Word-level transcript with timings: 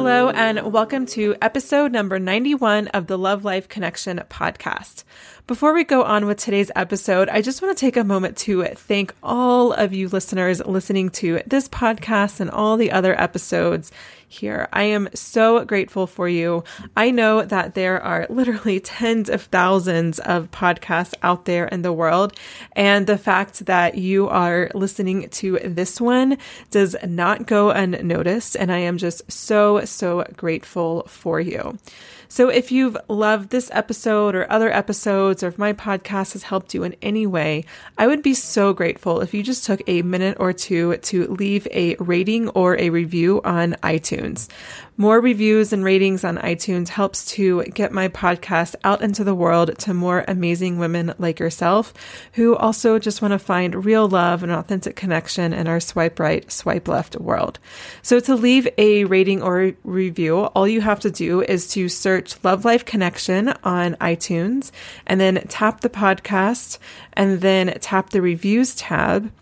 Hello, 0.00 0.30
and 0.30 0.72
welcome 0.72 1.04
to 1.08 1.36
episode 1.42 1.92
number 1.92 2.18
91 2.18 2.88
of 2.88 3.06
the 3.06 3.18
Love 3.18 3.44
Life 3.44 3.68
Connection 3.68 4.16
podcast. 4.30 5.04
Before 5.46 5.74
we 5.74 5.84
go 5.84 6.02
on 6.04 6.24
with 6.24 6.38
today's 6.38 6.70
episode, 6.74 7.28
I 7.28 7.42
just 7.42 7.60
want 7.60 7.76
to 7.76 7.80
take 7.80 7.98
a 7.98 8.02
moment 8.02 8.38
to 8.38 8.64
thank 8.64 9.14
all 9.22 9.74
of 9.74 9.92
you 9.92 10.08
listeners 10.08 10.64
listening 10.64 11.10
to 11.10 11.42
this 11.46 11.68
podcast 11.68 12.40
and 12.40 12.50
all 12.50 12.78
the 12.78 12.92
other 12.92 13.20
episodes 13.20 13.92
here. 14.30 14.68
I 14.72 14.84
am 14.84 15.08
so 15.12 15.64
grateful 15.64 16.06
for 16.06 16.28
you. 16.28 16.62
I 16.96 17.10
know 17.10 17.42
that 17.42 17.74
there 17.74 18.00
are 18.00 18.26
literally 18.30 18.78
tens 19.00 19.28
of 19.28 19.42
thousands 19.42 20.20
of 20.20 20.50
podcasts 20.52 21.14
out 21.22 21.44
there 21.44 21.66
in 21.66 21.82
the 21.82 21.92
world, 21.92 22.32
and 22.72 23.06
the 23.06 23.18
fact 23.18 23.66
that 23.66 23.98
you 23.98 24.28
are 24.28 24.70
listening 24.72 25.28
to 25.30 25.58
this 25.64 26.00
one 26.00 26.38
does 26.70 26.94
not 27.04 27.46
go 27.46 27.70
unnoticed, 27.70 28.56
and 28.56 28.70
I 28.70 28.78
am 28.78 28.98
just 28.98 29.30
so, 29.30 29.84
so 29.84 30.24
grateful 30.36 31.04
for 31.08 31.40
you. 31.40 31.76
So 32.32 32.48
if 32.48 32.70
you've 32.70 32.96
loved 33.08 33.50
this 33.50 33.72
episode 33.72 34.36
or 34.36 34.50
other 34.52 34.70
episodes, 34.70 35.42
or 35.42 35.48
if 35.48 35.58
my 35.58 35.72
podcast 35.72 36.34
has 36.34 36.44
helped 36.44 36.74
you 36.74 36.84
in 36.84 36.94
any 37.02 37.26
way, 37.26 37.64
I 37.98 38.06
would 38.06 38.22
be 38.22 38.34
so 38.34 38.72
grateful 38.72 39.20
if 39.20 39.34
you 39.34 39.42
just 39.42 39.64
took 39.64 39.82
a 39.88 40.02
minute 40.02 40.36
or 40.38 40.52
two 40.52 40.96
to 40.96 41.26
leave 41.26 41.66
a 41.72 41.96
rating 41.96 42.48
or 42.50 42.78
a 42.78 42.90
review 42.90 43.40
on 43.42 43.72
iTunes. 43.82 44.46
More 45.00 45.18
reviews 45.18 45.72
and 45.72 45.82
ratings 45.82 46.24
on 46.24 46.36
iTunes 46.36 46.88
helps 46.88 47.24
to 47.30 47.62
get 47.62 47.90
my 47.90 48.08
podcast 48.08 48.74
out 48.84 49.00
into 49.00 49.24
the 49.24 49.34
world 49.34 49.78
to 49.78 49.94
more 49.94 50.26
amazing 50.28 50.78
women 50.78 51.14
like 51.18 51.40
yourself 51.40 51.94
who 52.34 52.54
also 52.54 52.98
just 52.98 53.22
want 53.22 53.32
to 53.32 53.38
find 53.38 53.86
real 53.86 54.06
love 54.06 54.42
and 54.42 54.52
authentic 54.52 54.96
connection 54.96 55.54
in 55.54 55.66
our 55.66 55.80
swipe 55.80 56.20
right, 56.20 56.52
swipe 56.52 56.86
left 56.86 57.18
world. 57.18 57.58
So 58.02 58.20
to 58.20 58.34
leave 58.34 58.68
a 58.76 59.04
rating 59.04 59.42
or 59.42 59.72
review, 59.84 60.36
all 60.36 60.68
you 60.68 60.82
have 60.82 61.00
to 61.00 61.10
do 61.10 61.40
is 61.40 61.66
to 61.68 61.88
search 61.88 62.36
Love 62.44 62.66
Life 62.66 62.84
Connection 62.84 63.54
on 63.64 63.94
iTunes 64.02 64.70
and 65.06 65.18
then 65.18 65.46
tap 65.48 65.80
the 65.80 65.88
podcast 65.88 66.76
and 67.14 67.40
then 67.40 67.68
tap 67.80 68.10
the 68.10 68.20
reviews 68.20 68.74
tab. 68.74 69.32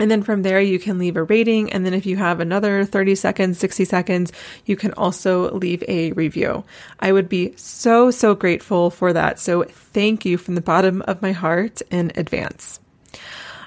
And 0.00 0.10
then 0.10 0.22
from 0.22 0.42
there, 0.42 0.60
you 0.60 0.78
can 0.78 0.98
leave 0.98 1.16
a 1.16 1.22
rating. 1.22 1.72
And 1.72 1.84
then 1.84 1.94
if 1.94 2.06
you 2.06 2.16
have 2.16 2.40
another 2.40 2.84
30 2.84 3.14
seconds, 3.14 3.58
60 3.58 3.84
seconds, 3.84 4.32
you 4.64 4.74
can 4.74 4.92
also 4.94 5.52
leave 5.52 5.84
a 5.86 6.12
review. 6.12 6.64
I 6.98 7.12
would 7.12 7.28
be 7.28 7.52
so, 7.56 8.10
so 8.10 8.34
grateful 8.34 8.90
for 8.90 9.12
that. 9.12 9.38
So 9.38 9.64
thank 9.64 10.24
you 10.24 10.38
from 10.38 10.54
the 10.54 10.62
bottom 10.62 11.02
of 11.02 11.20
my 11.20 11.32
heart 11.32 11.82
in 11.90 12.12
advance. 12.16 12.80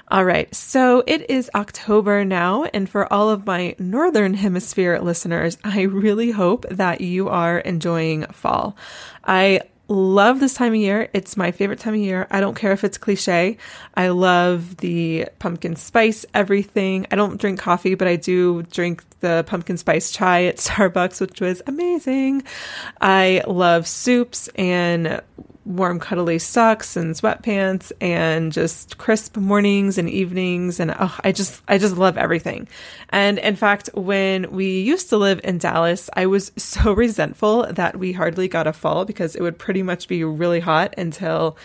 All 0.08 0.24
right, 0.24 0.54
so 0.54 1.02
it 1.06 1.30
is 1.30 1.50
October 1.54 2.26
now, 2.26 2.64
and 2.64 2.88
for 2.88 3.10
all 3.10 3.30
of 3.30 3.46
my 3.46 3.74
Northern 3.78 4.34
Hemisphere 4.34 4.98
listeners, 5.00 5.56
I 5.64 5.82
really 5.82 6.30
hope 6.30 6.66
that 6.70 7.00
you 7.00 7.30
are 7.30 7.58
enjoying 7.58 8.26
fall. 8.26 8.76
I 9.24 9.62
love 9.88 10.40
this 10.40 10.54
time 10.54 10.72
of 10.72 10.80
year. 10.80 11.08
It's 11.12 11.36
my 11.36 11.50
favorite 11.50 11.78
time 11.78 11.94
of 11.94 12.00
year. 12.00 12.26
I 12.30 12.40
don't 12.40 12.54
care 12.54 12.72
if 12.72 12.84
it's 12.84 12.98
cliche. 12.98 13.58
I 13.94 14.08
love 14.08 14.78
the 14.78 15.28
pumpkin 15.38 15.76
spice 15.76 16.24
everything. 16.34 17.06
I 17.10 17.16
don't 17.16 17.40
drink 17.40 17.58
coffee, 17.58 17.94
but 17.94 18.08
I 18.08 18.16
do 18.16 18.62
drink 18.62 19.02
the 19.20 19.44
pumpkin 19.46 19.76
spice 19.76 20.10
chai 20.10 20.44
at 20.44 20.56
Starbucks, 20.58 21.20
which 21.20 21.40
was 21.40 21.62
amazing. 21.66 22.42
I 23.00 23.42
love 23.46 23.86
soups 23.86 24.48
and 24.56 25.20
warm 25.64 25.98
cuddly 25.98 26.38
socks 26.38 26.96
and 26.96 27.14
sweatpants 27.14 27.90
and 28.00 28.52
just 28.52 28.98
crisp 28.98 29.36
mornings 29.36 29.96
and 29.98 30.08
evenings 30.10 30.78
and 30.78 30.94
oh, 30.98 31.16
I 31.24 31.32
just 31.32 31.62
I 31.68 31.78
just 31.78 31.96
love 31.96 32.18
everything. 32.18 32.68
And 33.10 33.38
in 33.38 33.56
fact, 33.56 33.88
when 33.94 34.50
we 34.50 34.80
used 34.80 35.08
to 35.10 35.16
live 35.16 35.40
in 35.42 35.58
Dallas, 35.58 36.10
I 36.14 36.26
was 36.26 36.52
so 36.56 36.92
resentful 36.92 37.72
that 37.72 37.98
we 37.98 38.12
hardly 38.12 38.48
got 38.48 38.66
a 38.66 38.72
fall 38.72 39.04
because 39.04 39.34
it 39.34 39.42
would 39.42 39.58
pretty 39.58 39.82
much 39.82 40.08
be 40.08 40.22
really 40.24 40.60
hot 40.60 40.94
until 40.98 41.56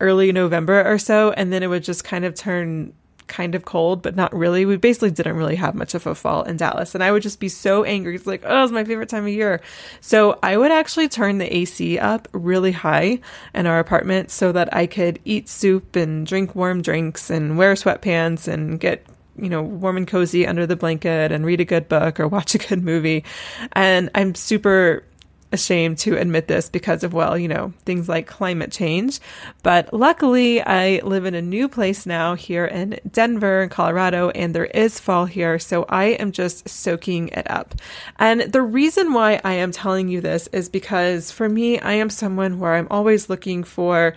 early 0.00 0.32
November 0.32 0.82
or 0.84 0.98
so 0.98 1.30
and 1.32 1.52
then 1.52 1.62
it 1.62 1.68
would 1.68 1.84
just 1.84 2.02
kind 2.02 2.24
of 2.24 2.34
turn 2.34 2.92
kind 3.26 3.54
of 3.54 3.64
cold, 3.64 4.02
but 4.02 4.16
not 4.16 4.34
really. 4.34 4.64
We 4.64 4.76
basically 4.76 5.10
didn't 5.10 5.36
really 5.36 5.56
have 5.56 5.74
much 5.74 5.94
of 5.94 6.06
a 6.06 6.14
fall 6.14 6.42
in 6.42 6.56
Dallas. 6.56 6.94
And 6.94 7.02
I 7.02 7.12
would 7.12 7.22
just 7.22 7.40
be 7.40 7.48
so 7.48 7.84
angry. 7.84 8.14
It's 8.14 8.26
like, 8.26 8.42
oh, 8.44 8.62
it's 8.62 8.72
my 8.72 8.84
favorite 8.84 9.08
time 9.08 9.24
of 9.24 9.30
year. 9.30 9.60
So 10.00 10.38
I 10.42 10.56
would 10.56 10.72
actually 10.72 11.08
turn 11.08 11.38
the 11.38 11.56
AC 11.56 11.98
up 11.98 12.28
really 12.32 12.72
high 12.72 13.20
in 13.54 13.66
our 13.66 13.78
apartment 13.78 14.30
so 14.30 14.52
that 14.52 14.74
I 14.74 14.86
could 14.86 15.18
eat 15.24 15.48
soup 15.48 15.96
and 15.96 16.26
drink 16.26 16.54
warm 16.54 16.82
drinks 16.82 17.30
and 17.30 17.56
wear 17.56 17.74
sweatpants 17.74 18.48
and 18.48 18.78
get 18.78 19.06
you 19.36 19.48
know, 19.48 19.62
warm 19.62 19.96
and 19.96 20.06
cozy 20.06 20.46
under 20.46 20.66
the 20.66 20.76
blanket 20.76 21.32
and 21.32 21.46
read 21.46 21.60
a 21.60 21.64
good 21.64 21.88
book 21.88 22.20
or 22.20 22.28
watch 22.28 22.54
a 22.54 22.58
good 22.58 22.82
movie. 22.82 23.24
And 23.72 24.10
I'm 24.14 24.34
super 24.34 25.04
ashamed 25.52 25.98
to 25.98 26.16
admit 26.16 26.48
this 26.48 26.68
because 26.68 27.04
of, 27.04 27.12
well, 27.12 27.36
you 27.36 27.48
know, 27.48 27.72
things 27.84 28.08
like 28.08 28.26
climate 28.26 28.72
change. 28.72 29.20
But 29.62 29.92
luckily, 29.92 30.62
I 30.62 31.00
live 31.04 31.24
in 31.24 31.34
a 31.34 31.42
new 31.42 31.68
place 31.68 32.06
now 32.06 32.34
here 32.34 32.64
in 32.64 32.98
Denver, 33.10 33.68
Colorado, 33.68 34.30
and 34.30 34.54
there 34.54 34.66
is 34.66 34.98
fall 34.98 35.26
here. 35.26 35.58
So 35.58 35.84
I 35.88 36.04
am 36.04 36.32
just 36.32 36.68
soaking 36.68 37.28
it 37.28 37.48
up. 37.50 37.74
And 38.18 38.40
the 38.40 38.62
reason 38.62 39.12
why 39.12 39.40
I 39.44 39.54
am 39.54 39.72
telling 39.72 40.08
you 40.08 40.20
this 40.20 40.48
is 40.48 40.68
because 40.68 41.30
for 41.30 41.48
me, 41.48 41.78
I 41.78 41.92
am 41.92 42.10
someone 42.10 42.58
where 42.58 42.74
I'm 42.74 42.88
always 42.90 43.28
looking 43.28 43.64
for 43.64 44.14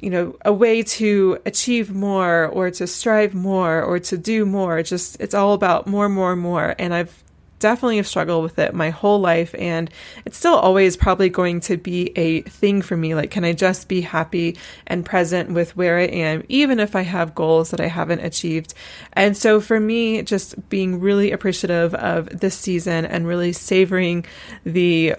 you 0.00 0.08
know, 0.08 0.34
a 0.44 0.52
way 0.52 0.82
to 0.82 1.38
achieve 1.44 1.92
more 1.92 2.46
or 2.46 2.70
to 2.70 2.86
strive 2.86 3.34
more 3.34 3.82
or 3.82 3.98
to 3.98 4.16
do 4.16 4.46
more. 4.46 4.82
Just, 4.82 5.20
it's 5.20 5.34
all 5.34 5.52
about 5.52 5.86
more, 5.86 6.08
more, 6.08 6.34
more. 6.34 6.74
And 6.78 6.94
I've 6.94 7.22
definitely 7.60 7.98
have 7.98 8.06
struggled 8.08 8.42
with 8.42 8.58
it 8.58 8.74
my 8.74 8.90
whole 8.90 9.20
life. 9.20 9.54
And 9.56 9.90
it's 10.24 10.36
still 10.36 10.54
always 10.54 10.96
probably 10.96 11.28
going 11.28 11.60
to 11.60 11.76
be 11.76 12.12
a 12.16 12.42
thing 12.42 12.82
for 12.82 12.96
me. 12.96 13.14
Like, 13.14 13.30
can 13.30 13.44
I 13.44 13.52
just 13.52 13.86
be 13.86 14.00
happy 14.00 14.56
and 14.86 15.06
present 15.06 15.52
with 15.52 15.76
where 15.76 15.98
I 15.98 16.06
am, 16.06 16.44
even 16.48 16.80
if 16.80 16.96
I 16.96 17.02
have 17.02 17.34
goals 17.34 17.70
that 17.70 17.80
I 17.80 17.86
haven't 17.86 18.20
achieved? 18.20 18.74
And 19.12 19.36
so 19.36 19.60
for 19.60 19.78
me, 19.78 20.22
just 20.22 20.68
being 20.68 20.98
really 21.00 21.30
appreciative 21.30 21.94
of 21.94 22.40
this 22.40 22.56
season 22.56 23.06
and 23.06 23.28
really 23.28 23.52
savoring 23.52 24.26
the 24.64 25.14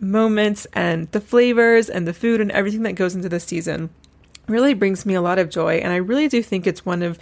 moments 0.00 0.66
and 0.74 1.10
the 1.12 1.20
flavors 1.20 1.88
and 1.88 2.06
the 2.06 2.12
food 2.12 2.40
and 2.40 2.50
everything 2.52 2.82
that 2.82 2.92
goes 2.92 3.14
into 3.14 3.28
the 3.28 3.40
season 3.40 3.90
really 4.46 4.74
brings 4.74 5.06
me 5.06 5.14
a 5.14 5.22
lot 5.22 5.38
of 5.38 5.48
joy. 5.48 5.76
And 5.76 5.92
I 5.92 5.96
really 5.96 6.28
do 6.28 6.42
think 6.42 6.66
it's 6.66 6.84
one 6.84 7.02
of 7.02 7.18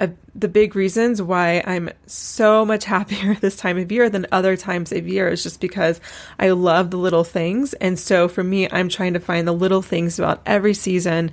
uh, 0.00 0.08
the 0.34 0.48
big 0.48 0.74
reasons 0.74 1.20
why 1.20 1.62
I'm 1.66 1.90
so 2.06 2.64
much 2.64 2.84
happier 2.96 3.34
this 3.34 3.56
time 3.56 3.78
of 3.78 3.92
year 3.92 4.08
than 4.08 4.26
other 4.32 4.56
times 4.56 4.92
of 4.92 5.06
year 5.06 5.28
is 5.28 5.42
just 5.42 5.60
because 5.60 6.00
I 6.38 6.50
love 6.50 6.90
the 6.90 6.96
little 6.96 7.24
things. 7.24 7.74
And 7.74 7.98
so 7.98 8.26
for 8.26 8.42
me, 8.42 8.68
I'm 8.70 8.88
trying 8.88 9.12
to 9.12 9.20
find 9.20 9.46
the 9.46 9.52
little 9.52 9.82
things 9.82 10.18
about 10.18 10.40
every 10.46 10.74
season 10.74 11.30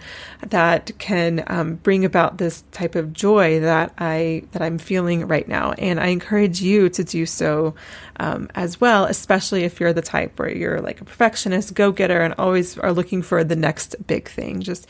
that 0.47 0.91
can 0.99 1.43
um, 1.47 1.75
bring 1.75 2.03
about 2.03 2.37
this 2.37 2.63
type 2.71 2.95
of 2.95 3.13
joy 3.13 3.61
that 3.61 3.93
I 3.97 4.43
that 4.51 4.61
I'm 4.61 4.77
feeling 4.77 5.27
right 5.27 5.47
now. 5.47 5.71
And 5.73 5.99
I 5.99 6.07
encourage 6.07 6.61
you 6.61 6.89
to 6.89 7.03
do 7.03 7.25
so 7.25 7.75
um, 8.19 8.49
as 8.55 8.81
well, 8.81 9.05
especially 9.05 9.63
if 9.63 9.79
you're 9.79 9.93
the 9.93 10.01
type 10.01 10.37
where 10.39 10.51
you're 10.51 10.81
like 10.81 10.99
a 10.99 11.05
perfectionist, 11.05 11.73
go 11.73 11.91
getter, 11.91 12.21
and 12.21 12.33
always 12.37 12.77
are 12.77 12.91
looking 12.91 13.21
for 13.21 13.43
the 13.43 13.55
next 13.55 13.95
big 14.07 14.27
thing. 14.27 14.59
Just 14.59 14.87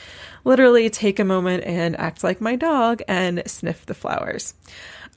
literally 0.47 0.89
take 0.89 1.19
a 1.19 1.25
moment 1.25 1.63
and 1.65 1.99
act 1.99 2.23
like 2.23 2.41
my 2.41 2.55
dog 2.55 3.03
and 3.07 3.43
sniff 3.45 3.85
the 3.85 3.93
flowers. 3.93 4.53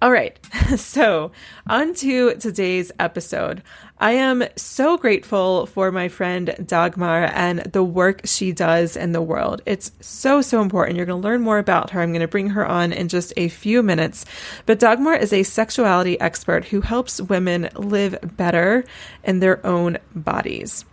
All 0.03 0.11
right, 0.11 0.39
so 0.77 1.31
on 1.69 1.95
to 1.97 2.35
today's 2.35 2.91
episode. 2.99 3.63
I 3.99 4.13
am 4.13 4.43
so 4.57 4.97
grateful 4.97 5.67
for 5.67 5.93
my 5.93 6.09
friend 6.09 6.57
Dagmar 6.65 7.31
and 7.35 7.61
the 7.61 7.85
work 7.85 8.23
she 8.25 8.51
does 8.51 8.97
in 8.97 9.13
the 9.13 9.21
world. 9.21 9.61
It's 9.67 9.93
so, 10.01 10.41
so 10.41 10.63
important. 10.63 10.97
You're 10.97 11.07
going 11.07 11.21
to 11.21 11.29
learn 11.29 11.43
more 11.43 11.59
about 11.59 11.91
her. 11.91 12.01
I'm 12.01 12.13
going 12.13 12.23
to 12.23 12.29
bring 12.29 12.49
her 12.51 12.67
on 12.67 12.95
in 12.95 13.09
just 13.09 13.35
a 13.37 13.51
few 13.51 13.83
minutes. 13.83 14.25
But 14.65 14.79
Dagmar 14.79 15.17
is 15.17 15.35
a 15.35 15.43
sexuality 15.43 16.19
expert 16.19 16.65
who 16.65 16.81
helps 16.81 17.21
women 17.21 17.69
live 17.75 18.19
better 18.37 18.85
in 19.23 19.41
their 19.41 19.65
own 19.67 19.99
bodies. 20.15 20.87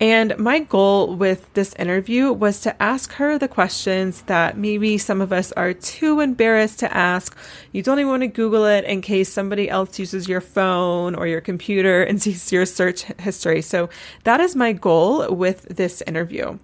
And 0.00 0.38
my 0.38 0.60
goal 0.60 1.14
with 1.14 1.52
this 1.52 1.74
interview 1.74 2.32
was 2.32 2.62
to 2.62 2.82
ask 2.82 3.12
her 3.12 3.38
the 3.38 3.48
questions 3.48 4.22
that 4.22 4.56
maybe 4.56 4.96
some 4.96 5.20
of 5.20 5.30
us 5.30 5.52
are 5.52 5.74
too 5.74 6.20
embarrassed 6.20 6.78
to 6.78 6.96
ask. 6.96 7.36
You 7.72 7.82
don't 7.82 7.98
even 7.98 8.08
want 8.08 8.22
to 8.22 8.28
Google 8.28 8.64
it 8.64 8.84
in 8.84 9.02
case 9.02 9.30
somebody 9.30 9.68
else 9.68 9.98
uses 9.98 10.26
your 10.26 10.40
phone 10.40 11.14
or 11.14 11.26
your 11.26 11.42
computer 11.42 12.02
and 12.02 12.20
sees 12.22 12.50
your 12.50 12.64
search 12.64 13.02
history. 13.18 13.60
So 13.60 13.90
that 14.24 14.40
is 14.40 14.56
my 14.56 14.72
goal 14.72 15.34
with 15.34 15.64
this 15.64 16.02
interview. 16.06 16.58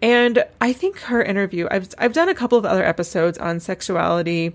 And 0.00 0.44
I 0.60 0.72
think 0.72 1.00
her 1.00 1.22
interview, 1.22 1.68
I've, 1.70 1.88
I've 1.98 2.14
done 2.14 2.30
a 2.30 2.34
couple 2.34 2.56
of 2.56 2.64
other 2.64 2.84
episodes 2.84 3.36
on 3.36 3.60
sexuality 3.60 4.54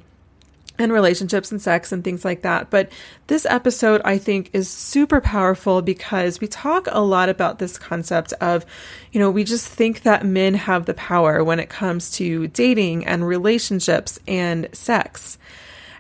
and 0.80 0.92
relationships 0.92 1.52
and 1.52 1.62
sex 1.62 1.92
and 1.92 2.04
things 2.04 2.26
like 2.26 2.42
that. 2.42 2.70
But 2.70 2.92
this 3.28 3.46
episode, 3.46 4.02
I 4.04 4.18
think, 4.18 4.50
is 4.54 4.70
super 4.70 5.22
powerful 5.22 5.82
because 5.82 6.42
we 6.42 6.48
talk 6.48 6.88
a 6.92 7.02
lot 7.02 7.30
about 7.30 7.60
this 7.60 7.78
concept 7.78 8.34
of, 8.34 8.66
you 9.12 9.20
know, 9.20 9.30
we 9.30 9.44
just 9.44 9.68
think 9.68 10.02
that 10.02 10.26
men 10.26 10.56
have 10.56 10.86
the 10.86 10.96
power 10.96 11.44
when 11.44 11.60
it 11.60 11.70
comes 11.70 12.12
to 12.12 12.48
dating 12.48 13.06
and 13.06 13.28
relationships 13.28 14.20
and 14.28 14.68
sex. 14.74 15.38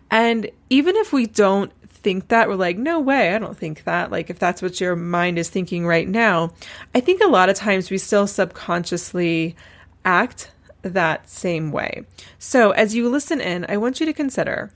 And 0.10 0.50
even 0.70 0.96
if 0.96 1.14
we 1.14 1.28
don't 1.28 1.72
think 1.88 2.30
that, 2.30 2.50
we're 2.50 2.56
like, 2.56 2.78
no 2.78 3.00
way, 3.00 3.34
I 3.34 3.40
don't 3.40 3.58
think 3.58 3.84
that. 3.84 4.12
Like, 4.12 4.30
if 4.30 4.40
that's 4.40 4.62
what 4.62 4.82
your 4.82 4.96
mind 4.96 5.38
is 5.38 5.50
thinking 5.50 5.86
right 5.86 6.08
now, 6.08 6.54
I 6.94 7.00
think 7.00 7.22
a 7.22 7.28
lot 7.28 7.50
of 7.50 7.56
times 7.56 7.90
we 7.90 7.98
still 7.98 8.28
subconsciously 8.28 9.56
act 10.04 10.52
that 10.84 11.30
same 11.30 11.72
way. 11.72 12.04
So, 12.40 12.72
as 12.72 12.94
you 12.96 13.10
listen 13.10 13.42
in, 13.42 13.66
I 13.68 13.78
want 13.78 14.00
you 14.00 14.06
to 14.06 14.14
consider 14.14 14.72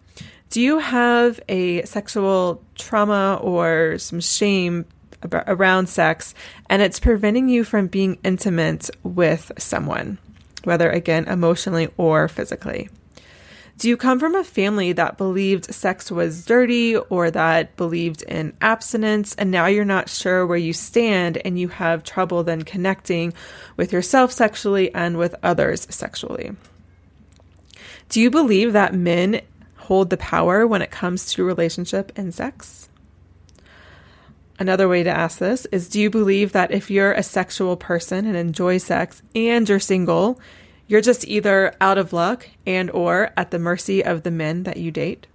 do 0.50 0.62
you 0.62 0.80
have 0.80 1.42
a 1.50 1.83
sexual 1.83 2.63
trauma 2.75 3.38
or 3.42 3.98
some 3.98 4.21
shame 4.21 4.86
around 5.33 5.89
sex 5.89 6.33
and 6.69 6.81
it's 6.81 7.00
preventing 7.00 7.50
you 7.50 7.63
from 7.65 7.88
being 7.88 8.18
intimate 8.24 8.89
with 9.04 9.51
someone, 9.57 10.18
whether 10.63 10.89
again 10.89 11.25
emotionally 11.27 11.89
or 11.98 12.27
physically? 12.30 12.89
Do 13.77 13.88
you 13.88 13.95
come 13.95 14.19
from 14.19 14.33
a 14.33 14.44
family 14.44 14.91
that 14.94 15.19
believed 15.19 15.71
sex 15.71 16.09
was 16.12 16.44
dirty 16.44 16.95
or 16.95 17.29
that 17.29 17.77
believed 17.77 18.24
in 18.24 18.57
abstinence, 18.59 19.35
and 19.35 19.51
now 19.51 19.68
you're 19.68 19.85
not 19.85 20.09
sure 20.09 20.47
where 20.47 20.57
you 20.57 20.74
stand 20.74 21.38
and 21.45 21.59
you 21.59 21.68
have 21.68 22.03
trouble 22.03 22.44
then 22.44 22.63
connecting 22.63 23.33
with 23.75 23.94
yourself 23.94 24.31
sexually 24.31 24.91
and 24.95 25.18
with 25.18 25.35
others 25.44 25.85
sexually? 25.91 26.53
Do 28.09 28.19
you 28.19 28.31
believe 28.31 28.74
that 28.74 28.95
men 28.95 29.41
hold 29.75 30.09
the 30.09 30.18
power 30.18 30.65
when 30.65 30.81
it 30.81 30.89
comes 30.89 31.31
to 31.33 31.44
relationship 31.44 32.12
and 32.15 32.33
sex? 32.33 32.89
Another 34.57 34.88
way 34.88 35.03
to 35.03 35.12
ask 35.12 35.38
this 35.38 35.68
is 35.68 35.88
Do 35.88 36.01
you 36.01 36.09
believe 36.09 36.51
that 36.53 36.71
if 36.71 36.89
you're 36.89 37.12
a 37.12 37.21
sexual 37.21 37.77
person 37.77 38.25
and 38.25 38.35
enjoy 38.35 38.80
sex 38.80 39.21
and 39.35 39.69
you're 39.69 39.80
single, 39.80 40.39
you're 40.87 41.01
just 41.01 41.27
either 41.27 41.75
out 41.79 41.97
of 41.97 42.13
luck 42.13 42.49
and 42.65 42.89
or 42.91 43.31
at 43.37 43.51
the 43.51 43.59
mercy 43.59 44.03
of 44.03 44.23
the 44.23 44.31
men 44.31 44.63
that 44.63 44.77
you 44.77 44.91
date. 44.91 45.27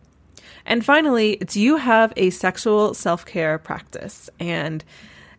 And 0.64 0.84
finally, 0.84 1.36
do 1.36 1.60
you 1.60 1.76
have 1.76 2.12
a 2.16 2.30
sexual 2.30 2.94
self-care 2.94 3.58
practice? 3.58 4.30
And 4.38 4.84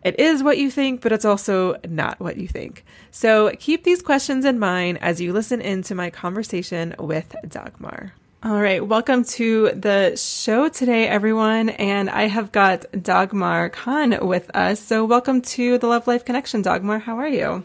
it 0.04 0.19
is 0.19 0.44
what 0.44 0.57
you 0.57 0.69
think, 0.69 1.01
but 1.01 1.12
it's 1.12 1.25
also 1.25 1.77
not 1.88 2.19
what 2.19 2.38
you 2.38 2.48
think. 2.48 2.83
So 3.12 3.51
keep 3.57 3.83
these 3.83 4.01
questions 4.01 4.44
in 4.44 4.60
mind 4.60 5.00
as 5.01 5.21
you 5.21 5.31
listen 5.31 5.62
into 5.62 5.95
my 5.95 6.10
conversation 6.10 6.94
with 7.00 7.33
Dagmar. 7.48 8.13
All 8.44 8.60
right, 8.60 8.86
welcome 8.86 9.24
to 9.24 9.71
the 9.71 10.18
show 10.18 10.68
today, 10.68 11.07
everyone. 11.07 11.69
And 11.69 12.10
I 12.10 12.24
have 12.24 12.51
got 12.51 12.86
Dagmar 12.92 13.69
Khan 13.69 14.27
with 14.27 14.54
us. 14.54 14.81
So, 14.81 15.06
welcome 15.06 15.42
to 15.42 15.77
the 15.77 15.88
Love 15.88 16.07
Life 16.07 16.25
Connection, 16.25 16.62
Dagmar. 16.62 17.00
How 17.00 17.19
are 17.19 17.27
you? 17.30 17.63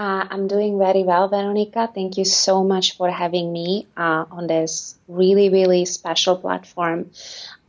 Uh, 0.00 0.26
I'm 0.30 0.48
doing 0.48 0.78
very 0.78 1.04
well, 1.04 1.28
Veronica. 1.28 1.86
Thank 1.94 2.16
you 2.16 2.24
so 2.24 2.64
much 2.64 2.96
for 2.96 3.10
having 3.10 3.52
me 3.52 3.86
uh, 3.98 4.24
on 4.30 4.46
this 4.46 4.98
really, 5.08 5.50
really 5.50 5.84
special 5.84 6.36
platform. 6.38 7.10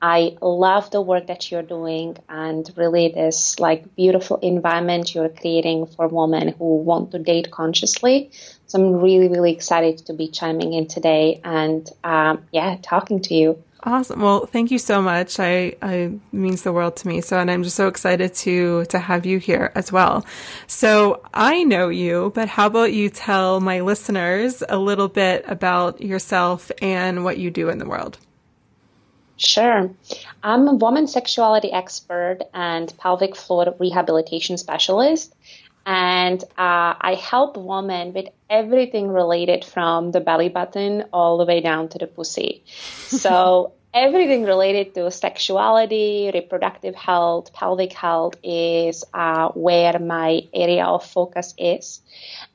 I 0.01 0.37
love 0.41 0.89
the 0.91 1.01
work 1.01 1.27
that 1.27 1.51
you're 1.51 1.61
doing 1.77 2.15
and 2.29 2.69
really 2.77 3.09
this 3.09 3.59
like 3.59 3.95
beautiful 3.97 4.37
environment 4.37 5.13
you're 5.13 5.27
creating 5.41 5.87
for 5.87 6.07
women 6.07 6.55
who 6.57 6.77
want 6.77 7.11
to 7.11 7.19
date 7.19 7.51
consciously. 7.51 8.31
So 8.65 8.79
I'm 8.79 8.93
really, 9.01 9.27
really 9.27 9.51
excited 9.51 9.97
to 10.05 10.13
be 10.13 10.29
chiming 10.29 10.71
in 10.71 10.87
today 10.87 11.41
and 11.43 11.89
um, 12.01 12.45
yeah, 12.53 12.77
talking 12.81 13.19
to 13.23 13.33
you. 13.33 13.61
Awesome. 13.83 14.21
Well, 14.21 14.45
thank 14.45 14.69
you 14.69 14.77
so 14.77 15.01
much. 15.01 15.39
I, 15.39 15.73
I 15.81 16.13
means 16.31 16.61
the 16.61 16.71
world 16.71 16.95
to 16.97 17.07
me. 17.07 17.19
So, 17.21 17.39
and 17.39 17.49
I'm 17.49 17.63
just 17.63 17.75
so 17.75 17.87
excited 17.87 18.33
to 18.35 18.85
to 18.85 18.99
have 18.99 19.25
you 19.25 19.39
here 19.39 19.71
as 19.73 19.91
well. 19.91 20.23
So, 20.67 21.21
I 21.33 21.63
know 21.63 21.89
you, 21.89 22.31
but 22.35 22.47
how 22.47 22.67
about 22.67 22.93
you 22.93 23.09
tell 23.09 23.59
my 23.59 23.81
listeners 23.81 24.61
a 24.69 24.77
little 24.77 25.07
bit 25.07 25.45
about 25.47 25.99
yourself 25.99 26.71
and 26.79 27.23
what 27.23 27.39
you 27.39 27.49
do 27.49 27.69
in 27.69 27.79
the 27.79 27.87
world? 27.87 28.19
Sure. 29.37 29.89
I'm 30.43 30.67
a 30.67 30.73
woman 30.73 31.07
sexuality 31.07 31.71
expert 31.71 32.39
and 32.53 32.93
pelvic 32.99 33.35
floor 33.35 33.75
rehabilitation 33.79 34.57
specialist. 34.59 35.33
And 35.85 36.43
uh, 36.43 36.93
I 37.01 37.17
help 37.19 37.57
women 37.57 38.13
with 38.13 38.27
everything 38.49 39.07
related 39.07 39.65
from 39.65 40.11
the 40.11 40.19
belly 40.19 40.49
button 40.49 41.05
all 41.11 41.37
the 41.37 41.45
way 41.45 41.61
down 41.61 41.89
to 41.89 41.97
the 41.97 42.07
pussy. 42.07 42.63
So 43.11 43.73
everything 43.93 44.43
related 44.43 44.93
to 44.95 45.11
sexuality, 45.11 46.31
reproductive 46.33 46.95
health, 46.95 47.53
pelvic 47.53 47.93
health 47.93 48.35
is 48.43 49.03
uh, 49.13 49.49
where 49.49 49.99
my 49.99 50.47
area 50.53 50.85
of 50.85 51.05
focus 51.05 51.53
is. 51.57 52.01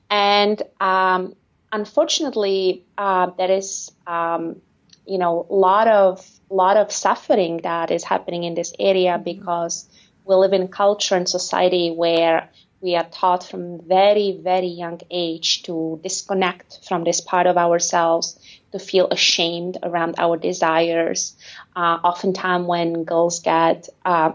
And 0.09 0.63
um, 0.81 1.35
unfortunately, 1.73 2.85
uh, 2.97 3.31
there 3.37 3.51
is, 3.51 3.91
um, 4.07 4.63
you 5.07 5.19
know, 5.19 5.47
a 5.51 5.55
lot 5.55 5.89
of 5.89 6.27
lot 6.49 6.77
of 6.77 6.93
suffering 6.93 7.59
that 7.65 7.91
is 7.91 8.05
happening 8.05 8.45
in 8.45 8.55
this 8.55 8.73
area 8.79 9.21
because 9.23 9.89
we 10.25 10.35
live 10.35 10.53
in 10.53 10.69
culture 10.69 11.17
and 11.17 11.29
society 11.29 11.91
where 11.91 12.49
we 12.81 12.95
are 12.95 13.05
taught 13.11 13.45
from 13.45 13.81
very, 13.81 14.39
very 14.43 14.67
young 14.67 15.01
age 15.11 15.63
to 15.65 15.99
disconnect 16.03 16.81
from 16.87 17.05
this 17.05 17.21
part 17.21 17.47
of 17.47 17.57
ourselves, 17.57 18.39
to 18.73 18.79
feel 18.79 19.09
ashamed 19.09 19.79
around 19.83 20.17
our 20.19 20.37
desires. 20.37 21.37
Uh, 21.75 21.99
oftentimes, 22.05 22.67
when 22.67 23.05
girls 23.05 23.41
get 23.41 23.89
uh, 24.05 24.33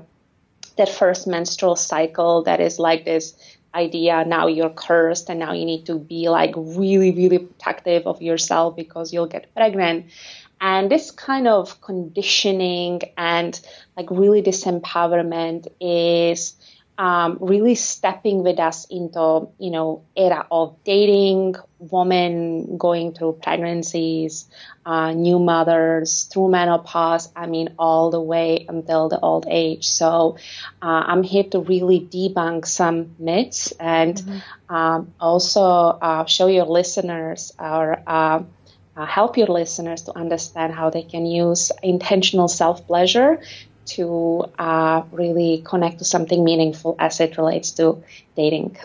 that 0.78 0.90
first 0.90 1.28
menstrual 1.28 1.76
cycle, 1.76 2.44
that 2.44 2.60
is 2.60 2.80
like 2.80 3.06
this 3.06 3.36
idea 3.74 4.26
now 4.26 4.48
you're 4.48 4.70
cursed 4.70 5.30
and 5.30 5.40
now 5.40 5.54
you 5.54 5.66
need 5.66 5.86
to 5.86 5.98
be 5.98 6.30
like 6.30 6.54
really, 6.58 7.12
really 7.12 7.40
protective 7.40 8.06
of 8.06 8.22
yourself 8.22 8.76
because 8.76 9.14
you'll 9.14 9.28
get 9.28 9.54
pregnant. 9.54 10.08
And 10.60 10.92
this 10.92 11.10
kind 11.10 11.48
of 11.48 11.82
conditioning 11.82 13.02
and 13.18 13.60
like 13.98 14.12
really 14.12 14.44
disempowerment 14.44 15.68
is 15.80 16.54
um, 17.02 17.40
really 17.42 17.74
stepping 17.74 18.44
with 18.44 18.60
us 18.60 18.86
into, 18.86 19.50
you 19.58 19.72
know, 19.72 20.04
era 20.16 20.46
of 20.52 20.78
dating, 20.84 21.56
women 21.80 22.78
going 22.78 23.12
through 23.12 23.40
pregnancies, 23.42 24.48
uh, 24.86 25.12
new 25.12 25.40
mothers, 25.40 26.30
through 26.32 26.52
menopause. 26.52 27.34
I 27.36 27.48
mean, 27.48 27.74
all 27.80 28.12
the 28.12 28.22
way 28.22 28.68
until 28.70 29.10
the 29.10 29.20
old 29.20 29.48
age. 29.50 29.88
So 29.88 30.38
uh, 30.80 31.04
I'm 31.08 31.24
here 31.24 31.46
to 31.46 31.62
really 31.62 32.00
debunk 32.02 32.68
some 32.68 33.16
myths 33.18 33.74
and 33.80 34.14
mm-hmm. 34.14 34.76
um, 34.76 35.12
also 35.20 35.64
uh, 35.64 36.26
show 36.26 36.46
your 36.46 36.66
listeners 36.66 37.52
or 37.58 38.00
uh, 38.06 38.44
uh, 38.96 39.06
help 39.06 39.38
your 39.38 39.48
listeners 39.48 40.04
to 40.04 40.16
understand 40.16 40.76
how 40.76 40.92
they 40.92 41.02
can 41.02 41.26
use 41.26 41.72
intentional 41.82 42.48
self 42.48 42.86
pleasure 42.86 43.42
to 43.86 44.46
uh, 44.58 45.04
really 45.12 45.62
connect 45.66 46.00
to 46.00 46.06
something 46.06 46.44
meaningful 46.44 46.96
as 47.00 47.20
it 47.20 47.38
relates 47.38 47.72
to 47.72 48.04
dating. 48.36 48.78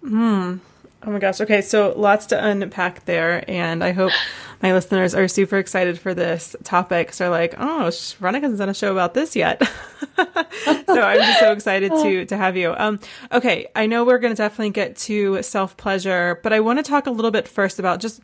Hmm. 0.00 0.56
Oh 1.02 1.10
my 1.10 1.18
gosh. 1.18 1.40
Okay, 1.40 1.62
so 1.62 1.94
lots 1.96 2.26
to 2.26 2.44
unpack 2.44 3.06
there, 3.06 3.42
and 3.48 3.82
I 3.82 3.92
hope 3.92 4.12
my 4.62 4.74
listeners 4.74 5.14
are 5.14 5.28
super 5.28 5.56
excited 5.56 5.98
for 5.98 6.12
this 6.12 6.54
topic. 6.62 7.14
So, 7.14 7.30
like, 7.30 7.54
oh, 7.56 7.90
Veronica 8.18 8.44
hasn't 8.44 8.58
done 8.58 8.68
a 8.68 8.74
show 8.74 8.92
about 8.92 9.14
this 9.14 9.34
yet. 9.34 9.62
so 10.16 11.00
I'm 11.00 11.18
just 11.18 11.40
so 11.40 11.52
excited 11.52 11.90
to 11.90 12.26
to 12.26 12.36
have 12.36 12.56
you. 12.56 12.74
Um, 12.76 13.00
okay, 13.32 13.68
I 13.74 13.86
know 13.86 14.04
we're 14.04 14.18
going 14.18 14.34
to 14.34 14.42
definitely 14.42 14.70
get 14.70 14.96
to 14.96 15.42
self 15.42 15.76
pleasure, 15.78 16.38
but 16.42 16.52
I 16.52 16.60
want 16.60 16.78
to 16.78 16.82
talk 16.82 17.06
a 17.06 17.10
little 17.10 17.30
bit 17.30 17.48
first 17.48 17.78
about 17.78 18.00
just 18.00 18.20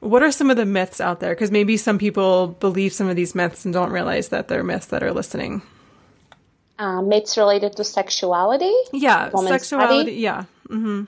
what 0.00 0.22
are 0.22 0.30
some 0.30 0.50
of 0.50 0.56
the 0.56 0.66
myths 0.66 1.00
out 1.00 1.20
there? 1.20 1.34
Because 1.34 1.50
maybe 1.50 1.76
some 1.76 1.98
people 1.98 2.48
believe 2.48 2.92
some 2.92 3.08
of 3.08 3.16
these 3.16 3.34
myths 3.34 3.64
and 3.64 3.74
don't 3.74 3.90
realize 3.90 4.28
that 4.28 4.48
they're 4.48 4.62
myths 4.62 4.86
that 4.86 5.02
are 5.02 5.12
listening. 5.12 5.62
Uh, 6.78 7.02
myths 7.02 7.36
related 7.36 7.76
to 7.76 7.84
sexuality? 7.84 8.72
Yeah, 8.92 9.30
sexuality. 9.30 9.98
Body? 9.98 10.12
Yeah. 10.12 10.44
Mm-hmm. 10.68 11.04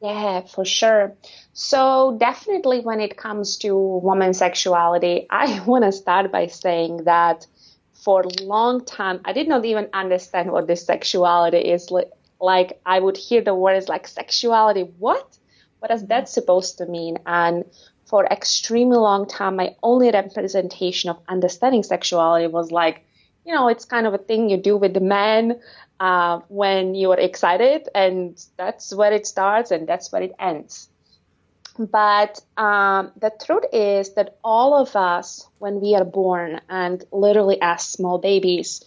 Yeah, 0.00 0.40
for 0.42 0.64
sure. 0.64 1.12
So, 1.52 2.16
definitely 2.18 2.80
when 2.80 3.00
it 3.00 3.16
comes 3.16 3.58
to 3.58 3.76
women's 3.76 4.38
sexuality, 4.38 5.26
I 5.30 5.60
want 5.60 5.84
to 5.84 5.92
start 5.92 6.32
by 6.32 6.46
saying 6.46 7.04
that 7.04 7.46
for 7.92 8.22
a 8.22 8.42
long 8.42 8.84
time, 8.84 9.20
I 9.24 9.32
did 9.32 9.48
not 9.48 9.64
even 9.64 9.88
understand 9.92 10.52
what 10.52 10.66
this 10.66 10.84
sexuality 10.84 11.58
is. 11.58 11.90
Like, 12.40 12.80
I 12.84 12.98
would 12.98 13.16
hear 13.16 13.40
the 13.42 13.54
words 13.54 13.88
like 13.88 14.08
sexuality. 14.08 14.82
What? 14.98 15.38
What 15.78 15.90
is 15.90 16.06
that 16.06 16.28
supposed 16.28 16.78
to 16.78 16.86
mean? 16.86 17.18
And 17.26 17.64
for 18.14 18.24
extremely 18.26 18.96
long 18.96 19.26
time, 19.26 19.56
my 19.56 19.74
only 19.82 20.08
representation 20.08 21.10
of 21.10 21.18
understanding 21.26 21.82
sexuality 21.82 22.46
was 22.46 22.70
like, 22.70 23.04
you 23.44 23.52
know, 23.52 23.66
it's 23.66 23.84
kind 23.84 24.06
of 24.06 24.14
a 24.14 24.18
thing 24.18 24.48
you 24.48 24.56
do 24.56 24.76
with 24.76 24.94
the 24.94 25.00
men 25.00 25.60
uh, 25.98 26.38
when 26.46 26.94
you 26.94 27.10
are 27.10 27.18
excited, 27.18 27.88
and 27.92 28.40
that's 28.56 28.94
where 28.94 29.12
it 29.12 29.26
starts 29.26 29.72
and 29.72 29.88
that's 29.88 30.12
where 30.12 30.22
it 30.22 30.32
ends. 30.38 30.88
But 31.76 32.40
um, 32.56 33.10
the 33.16 33.32
truth 33.44 33.64
is 33.72 34.14
that 34.14 34.36
all 34.44 34.80
of 34.80 34.94
us, 34.94 35.48
when 35.58 35.80
we 35.80 35.96
are 35.96 36.04
born 36.04 36.60
and 36.68 37.04
literally 37.10 37.58
as 37.60 37.82
small 37.82 38.18
babies, 38.18 38.84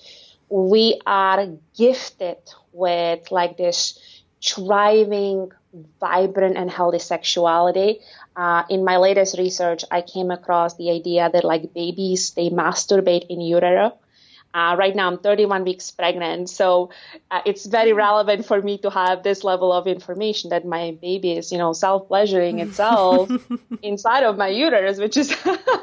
we 0.48 1.02
are 1.06 1.48
gifted 1.76 2.38
with 2.72 3.30
like 3.30 3.58
this 3.58 4.00
thriving, 4.42 5.52
vibrant, 6.00 6.58
and 6.58 6.72
healthy 6.72 7.00
sexuality 7.00 8.00
uh, 8.38 8.64
in 8.70 8.86
my 8.86 8.98
latest 8.98 9.38
research, 9.38 9.84
I 9.90 10.02
came 10.02 10.30
across 10.30 10.78
the 10.78 10.92
idea 10.92 11.30
that 11.34 11.44
like 11.44 11.74
babies, 11.74 12.32
they 12.32 12.50
masturbate 12.50 13.26
in 13.30 13.42
utero. 13.42 13.98
Uh, 14.54 14.76
right 14.78 14.96
now, 14.96 15.08
I'm 15.08 15.18
31 15.18 15.66
weeks 15.66 15.92
pregnant, 15.92 16.50
so 16.50 16.92
uh, 17.32 17.42
it's 17.46 17.66
very 17.66 17.94
relevant 17.94 18.46
for 18.46 18.62
me 18.62 18.78
to 18.80 18.90
have 18.90 19.24
this 19.24 19.44
level 19.44 19.74
of 19.74 19.88
information 19.88 20.52
that 20.52 20.66
my 20.66 20.98
baby 21.02 21.34
is, 21.34 21.52
you 21.52 21.58
know, 21.58 21.74
self-pleasuring 21.74 22.60
itself 22.60 23.30
inside 23.82 24.24
of 24.24 24.38
my 24.38 24.48
uterus, 24.48 25.00
which 25.00 25.18
is 25.18 25.36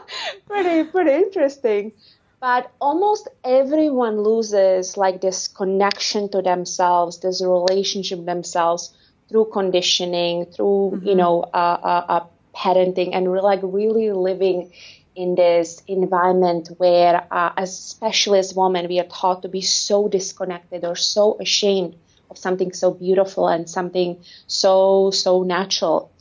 pretty 0.47 0.85
pretty 0.85 1.13
interesting. 1.13 1.93
But 2.41 2.71
almost 2.81 3.29
everyone 3.43 4.23
loses 4.23 4.97
like 4.97 5.21
this 5.21 5.49
connection 5.49 6.29
to 6.31 6.43
themselves, 6.43 7.19
this 7.19 7.43
relationship 7.43 8.25
themselves 8.25 8.93
through 9.35 9.47
conditioning, 9.47 10.47
through 10.47 10.93
mm-hmm. 10.95 11.09
you 11.09 11.17
know, 11.17 11.43
uh, 11.43 11.79
uh, 11.83 12.05
uh 12.09 12.27
parenting 12.55 13.11
and 13.13 13.29
we're 13.29 13.41
like 13.41 13.59
really 13.65 14.13
living 14.13 14.71
in 15.17 15.35
this 15.35 15.83
environment 15.89 16.69
where, 16.79 17.27
uh, 17.33 17.51
especially 17.57 18.39
as 18.39 18.55
women, 18.55 18.87
we 18.87 19.01
are 19.01 19.11
taught 19.11 19.43
to 19.43 19.49
be 19.49 19.61
so 19.61 20.07
disconnected 20.07 20.85
or 20.85 20.95
so 20.95 21.37
ashamed 21.41 21.97
of 22.31 22.39
something 22.39 22.73
so 22.73 22.93
beautiful 22.93 23.49
and 23.49 23.69
something 23.69 24.23
so, 24.47 25.11
so 25.11 25.43
natural. 25.43 26.13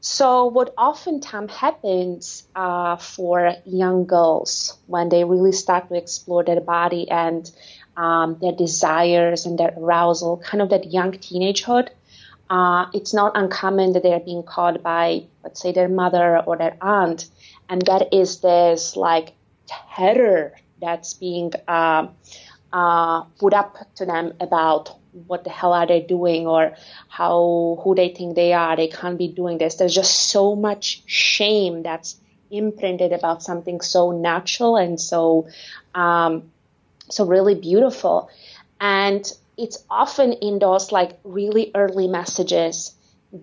So, 0.00 0.46
what 0.46 0.72
oftentimes 0.78 1.52
happens 1.52 2.44
uh, 2.54 2.96
for 2.96 3.56
young 3.66 4.06
girls 4.06 4.78
when 4.86 5.08
they 5.08 5.24
really 5.24 5.52
start 5.52 5.88
to 5.88 5.96
explore 5.96 6.44
their 6.44 6.60
body 6.60 7.10
and 7.10 7.50
um, 7.96 8.38
their 8.40 8.52
desires 8.52 9.44
and 9.44 9.58
their 9.58 9.74
arousal, 9.76 10.38
kind 10.38 10.62
of 10.62 10.70
that 10.70 10.92
young 10.92 11.12
teenagehood, 11.12 11.88
uh, 12.50 12.86
it's 12.92 13.14
not 13.14 13.32
uncommon 13.36 13.92
that 13.92 14.02
they're 14.02 14.20
being 14.20 14.42
called 14.42 14.82
by, 14.82 15.22
let's 15.44 15.62
say, 15.62 15.72
their 15.72 15.88
mother 15.88 16.38
or 16.40 16.56
their 16.56 16.76
aunt, 16.80 17.30
and 17.68 17.80
that 17.82 18.12
is 18.12 18.40
this 18.40 18.96
like 18.96 19.32
terror 19.94 20.52
that's 20.80 21.14
being 21.14 21.52
uh, 21.68 22.08
uh, 22.72 23.22
put 23.38 23.54
up 23.54 23.76
to 23.94 24.04
them 24.04 24.34
about 24.40 24.98
what 25.26 25.44
the 25.44 25.50
hell 25.50 25.72
are 25.72 25.86
they 25.86 26.00
doing 26.00 26.46
or 26.46 26.74
how 27.08 27.78
who 27.82 27.94
they 27.94 28.08
think 28.08 28.34
they 28.34 28.52
are. 28.52 28.76
They 28.76 28.88
can't 28.88 29.18
be 29.18 29.28
doing 29.28 29.58
this. 29.58 29.76
There's 29.76 29.94
just 29.94 30.28
so 30.28 30.56
much 30.56 31.02
shame 31.06 31.82
that's 31.84 32.20
imprinted 32.50 33.12
about 33.12 33.44
something 33.44 33.80
so 33.80 34.10
natural 34.10 34.76
and 34.76 35.00
so 35.00 35.48
um, 35.94 36.50
so 37.08 37.26
really 37.26 37.54
beautiful. 37.54 38.28
And 38.80 39.24
it's 39.60 39.84
often 39.90 40.32
in 40.32 40.58
those 40.58 40.90
like 40.90 41.18
really 41.22 41.70
early 41.74 42.08
messages 42.08 42.94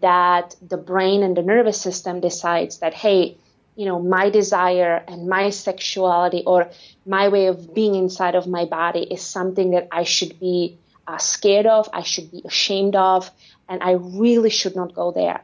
that 0.02 0.56
the 0.68 0.78
brain 0.78 1.22
and 1.24 1.38
the 1.38 1.44
nervous 1.44 1.80
system 1.80 2.20
decides 2.20 2.80
that 2.80 2.94
hey 2.94 3.38
you 3.76 3.86
know 3.86 4.00
my 4.02 4.30
desire 4.30 5.04
and 5.08 5.30
my 5.30 5.50
sexuality 5.52 6.44
or 6.46 6.70
my 7.06 7.30
way 7.30 7.46
of 7.46 7.74
being 7.74 7.94
inside 7.96 8.36
of 8.36 8.48
my 8.48 8.66
body 8.66 9.04
is 9.04 9.22
something 9.22 9.72
that 9.72 9.88
i 9.92 10.04
should 10.04 10.40
be 10.40 10.78
uh, 11.08 11.18
scared 11.20 11.68
of 11.68 11.88
i 11.94 12.02
should 12.02 12.30
be 12.32 12.42
ashamed 12.44 12.96
of 12.96 13.30
and 13.70 13.82
i 13.84 13.92
really 13.92 14.50
should 14.50 14.76
not 14.76 14.94
go 14.94 15.12
there 15.12 15.42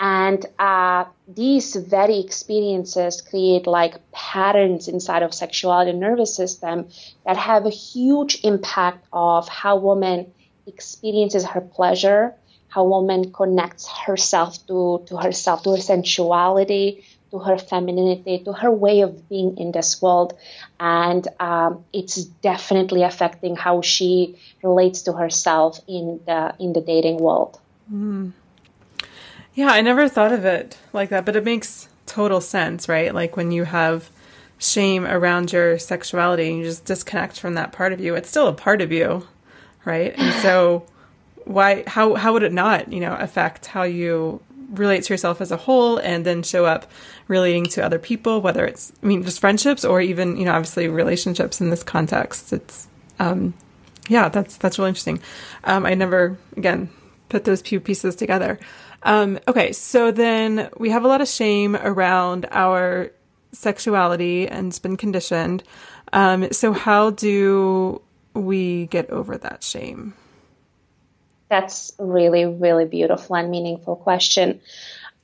and 0.00 0.46
uh, 0.58 1.06
these 1.26 1.74
very 1.74 2.20
experiences 2.20 3.20
create 3.20 3.66
like 3.66 3.96
patterns 4.12 4.86
inside 4.86 5.22
of 5.22 5.34
sexuality 5.34 5.90
and 5.90 6.00
nervous 6.00 6.34
system 6.34 6.88
that 7.26 7.36
have 7.36 7.66
a 7.66 7.70
huge 7.70 8.44
impact 8.44 9.04
of 9.12 9.48
how 9.48 9.76
woman 9.76 10.32
experiences 10.68 11.44
her 11.44 11.60
pleasure, 11.60 12.34
how 12.68 12.84
woman 12.84 13.32
connects 13.32 13.88
herself 13.88 14.64
to, 14.68 15.02
to 15.06 15.16
herself, 15.16 15.64
to 15.64 15.70
her 15.70 15.78
sensuality, 15.78 17.02
to 17.32 17.40
her 17.40 17.58
femininity, 17.58 18.44
to 18.44 18.52
her 18.52 18.70
way 18.70 19.00
of 19.00 19.28
being 19.28 19.58
in 19.58 19.72
this 19.72 20.00
world. 20.00 20.38
And 20.78 21.26
um, 21.40 21.84
it's 21.92 22.22
definitely 22.24 23.02
affecting 23.02 23.56
how 23.56 23.82
she 23.82 24.38
relates 24.62 25.02
to 25.02 25.12
herself 25.12 25.80
in 25.88 26.20
the 26.24 26.54
in 26.60 26.72
the 26.72 26.80
dating 26.80 27.18
world. 27.18 27.58
Mm. 27.92 28.32
Yeah, 29.58 29.72
I 29.72 29.80
never 29.80 30.08
thought 30.08 30.30
of 30.30 30.44
it 30.44 30.78
like 30.92 31.08
that, 31.08 31.24
but 31.24 31.34
it 31.34 31.42
makes 31.42 31.88
total 32.06 32.40
sense, 32.40 32.88
right? 32.88 33.12
Like 33.12 33.36
when 33.36 33.50
you 33.50 33.64
have 33.64 34.08
shame 34.56 35.04
around 35.04 35.52
your 35.52 35.80
sexuality 35.80 36.48
and 36.48 36.58
you 36.58 36.64
just 36.64 36.84
disconnect 36.84 37.40
from 37.40 37.54
that 37.54 37.72
part 37.72 37.92
of 37.92 37.98
you, 37.98 38.14
it's 38.14 38.30
still 38.30 38.46
a 38.46 38.52
part 38.52 38.80
of 38.80 38.92
you, 38.92 39.26
right? 39.84 40.14
And 40.16 40.32
so 40.42 40.86
why 41.44 41.82
how 41.88 42.14
how 42.14 42.34
would 42.34 42.44
it 42.44 42.52
not, 42.52 42.92
you 42.92 43.00
know, 43.00 43.16
affect 43.16 43.66
how 43.66 43.82
you 43.82 44.40
relate 44.74 45.02
to 45.02 45.12
yourself 45.12 45.40
as 45.40 45.50
a 45.50 45.56
whole 45.56 45.98
and 45.98 46.24
then 46.24 46.44
show 46.44 46.64
up 46.64 46.88
relating 47.26 47.64
to 47.64 47.84
other 47.84 47.98
people, 47.98 48.40
whether 48.40 48.64
it's 48.64 48.92
I 49.02 49.06
mean 49.06 49.24
just 49.24 49.40
friendships 49.40 49.84
or 49.84 50.00
even, 50.00 50.36
you 50.36 50.44
know, 50.44 50.52
obviously 50.52 50.86
relationships 50.86 51.60
in 51.60 51.70
this 51.70 51.82
context. 51.82 52.52
It's 52.52 52.86
um 53.18 53.54
yeah, 54.08 54.28
that's 54.28 54.56
that's 54.56 54.78
really 54.78 54.90
interesting. 54.90 55.20
Um 55.64 55.84
I 55.84 55.94
never 55.94 56.38
again 56.56 56.90
put 57.28 57.44
those 57.44 57.60
few 57.60 57.80
pieces 57.80 58.16
together. 58.16 58.58
Um, 59.02 59.38
okay, 59.46 59.72
so 59.72 60.10
then 60.10 60.68
we 60.76 60.90
have 60.90 61.04
a 61.04 61.08
lot 61.08 61.20
of 61.20 61.28
shame 61.28 61.76
around 61.76 62.46
our 62.50 63.12
sexuality 63.52 64.48
and 64.48 64.68
it's 64.68 64.78
been 64.78 64.96
conditioned. 64.96 65.62
Um, 66.12 66.52
so, 66.52 66.72
how 66.72 67.10
do 67.10 68.02
we 68.34 68.86
get 68.86 69.10
over 69.10 69.36
that 69.38 69.62
shame? 69.62 70.14
That's 71.48 71.92
really, 71.98 72.44
really 72.44 72.84
beautiful 72.84 73.36
and 73.36 73.50
meaningful 73.50 73.96
question. 73.96 74.60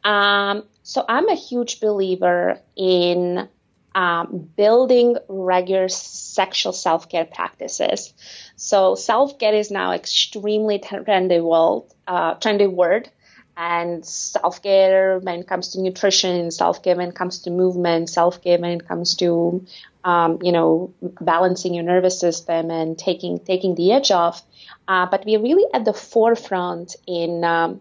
Um, 0.05 0.65
so, 0.83 1.05
I'm 1.09 1.29
a 1.29 1.35
huge 1.35 1.81
believer 1.81 2.61
in 2.77 3.49
um, 3.95 4.49
building 4.57 5.17
regular 5.29 5.89
sexual 5.89 6.73
self 6.73 7.09
care 7.09 7.25
practices. 7.25 8.13
So 8.57 8.95
self 8.95 9.39
care 9.39 9.55
is 9.55 9.71
now 9.71 9.93
extremely 9.93 10.79
trendy 10.79 11.43
world, 11.43 11.95
uh, 12.07 12.35
trendy 12.37 12.71
word. 12.71 13.11
And 13.57 14.05
self 14.05 14.63
care 14.63 15.21
when 15.21 15.41
it 15.41 15.47
comes 15.47 15.69
to 15.71 15.81
nutrition, 15.81 16.51
self 16.51 16.83
care 16.83 16.97
when 16.97 17.11
it 17.11 17.15
comes 17.15 17.43
to 17.43 17.51
movement, 17.51 18.11
self 18.11 18.43
care 18.43 18.59
when 18.59 18.73
it 18.73 18.89
comes 18.89 19.15
to 19.17 19.65
um, 20.03 20.41
you 20.43 20.51
know 20.51 20.93
balancing 21.21 21.73
your 21.73 21.85
nervous 21.85 22.19
system 22.19 22.73
and 22.73 22.99
taking 22.99 23.39
taking 23.39 23.77
the 23.77 23.93
edge 23.93 24.11
off. 24.11 24.43
Uh, 24.89 25.07
but 25.07 25.25
we're 25.25 25.41
really 25.41 25.65
at 25.73 25.85
the 25.85 25.93
forefront 25.93 26.97
in 27.07 27.45
um, 27.45 27.81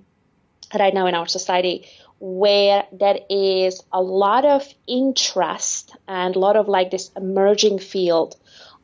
right 0.77 0.93
now 0.93 1.08
in 1.08 1.15
our 1.15 1.27
society 1.27 1.88
where 2.25 2.86
there 2.94 3.20
is 3.30 3.84
a 3.92 4.01
lot 4.01 4.46
of 4.46 4.65
interest 4.88 5.94
and 6.08 6.38
a 6.38 6.39
lot 6.39 6.56
of 6.56 6.70
like 6.70 6.89
this 6.89 7.12
emerging 7.18 7.80
field 7.80 8.38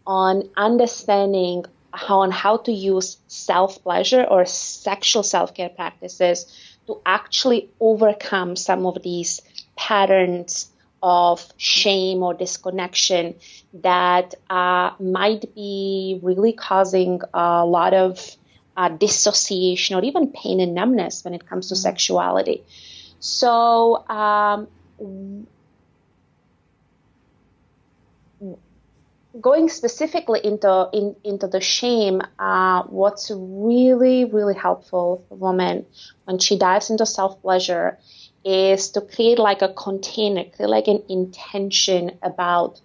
on 0.06 0.50
understanding 0.58 1.64
how 1.94 2.20
on 2.20 2.32
how 2.32 2.58
to 2.58 2.74
use 2.74 3.16
self 3.30 3.82
pleasure 3.82 4.26
or 4.26 4.46
sexual 4.46 5.24
self 5.24 5.54
care 5.54 5.70
practices 5.70 6.54
to 6.86 7.00
actually 7.06 7.70
overcome 7.80 8.58
some 8.58 8.86
of 8.86 9.02
these 9.04 9.42
patterns 9.78 10.70
of 11.02 11.48
shame 11.56 12.22
or 12.24 12.34
disconnection 12.34 13.36
that 13.74 14.36
uh, 14.50 14.92
might 15.00 15.56
be 15.56 16.20
really 16.22 16.52
causing 16.52 17.22
a 17.34 17.66
lot 17.66 17.94
of 17.94 18.36
uh, 18.76 18.90
dissociation 18.90 19.96
or 19.96 20.04
even 20.04 20.28
pain 20.28 20.60
and 20.60 20.74
numbness 20.74 21.24
when 21.24 21.34
it 21.34 21.48
comes 21.48 21.70
to 21.70 21.76
mm-hmm. 21.76 21.84
sexuality. 21.84 22.66
So, 23.20 24.08
um, 24.08 24.68
going 29.40 29.70
specifically 29.70 30.40
into 30.44 30.90
in, 30.94 31.16
into 31.24 31.48
the 31.48 31.62
shame, 31.62 32.22
uh, 32.40 32.84
what's 32.84 33.32
really 33.34 34.26
really 34.26 34.56
helpful 34.56 35.24
for 35.28 35.38
women 35.38 35.86
when 36.26 36.40
she 36.40 36.58
dives 36.58 36.90
into 36.90 37.06
self 37.06 37.42
pleasure 37.42 37.98
is 38.46 38.92
to 38.92 39.02
create 39.02 39.38
like 39.38 39.62
a 39.62 39.74
container, 39.74 40.46
create 40.46 40.70
like 40.70 40.88
an 40.88 41.04
intention 41.10 42.18
about 42.24 42.80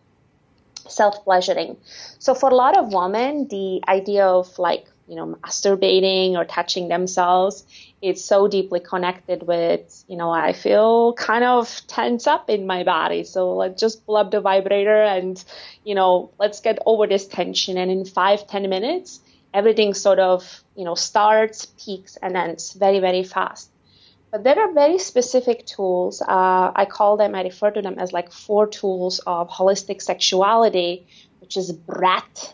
self 0.89 1.25
pleasuring. 1.25 1.77
So 2.19 2.35
for 2.35 2.51
a 2.51 2.55
lot 2.55 2.77
of 2.77 2.93
women, 2.93 3.49
the 3.49 3.83
idea 3.89 4.27
of 4.27 4.59
like 4.59 4.87
you 5.09 5.17
know 5.17 5.27
masturbating 5.27 6.33
or 6.33 6.45
touching 6.45 6.89
themselves 6.89 7.65
it's 8.01 8.23
so 8.23 8.49
deeply 8.49 8.81
connected 8.81 9.43
with 9.43 10.05
you 10.09 10.17
know 10.17 10.31
i 10.31 10.53
feel 10.53 11.15
kind 11.15 11.45
of 11.45 11.81
tense 11.87 12.27
up 12.27 12.51
in 12.51 12.67
my 12.67 12.85
body. 12.85 13.25
So 13.25 13.55
let's 13.57 13.81
just 13.81 14.05
pull 14.07 14.17
up 14.17 14.31
the 14.31 14.41
vibrator 14.41 15.03
and 15.03 15.43
you 15.85 15.95
know 15.95 16.31
let's 16.39 16.61
get 16.61 16.79
over 16.87 17.07
this 17.07 17.27
tension. 17.27 17.79
And 17.79 17.91
in 17.91 18.05
five 18.05 18.47
ten 18.47 18.69
minutes 18.69 19.21
everything 19.53 19.95
sort 19.95 20.19
of 20.19 20.63
you 20.77 20.85
know 20.85 20.95
starts 20.95 21.67
peaks 21.83 22.17
and 22.21 22.37
ends 22.37 22.73
very 22.73 23.01
very 23.01 23.25
fast. 23.25 23.71
But 24.31 24.43
there 24.43 24.59
are 24.59 24.73
very 24.73 24.99
specific 24.99 25.65
tools 25.65 26.21
uh, 26.21 26.73
i 26.75 26.85
call 26.87 27.17
them 27.17 27.37
i 27.37 27.43
refer 27.43 27.71
to 27.71 27.83
them 27.83 27.99
as 27.99 28.13
like 28.13 28.33
four 28.33 28.67
tools 28.67 29.21
of 29.27 29.49
holistic 29.49 30.03
sexuality 30.03 31.07
which 31.41 31.57
is 31.57 31.71
breath 31.71 32.53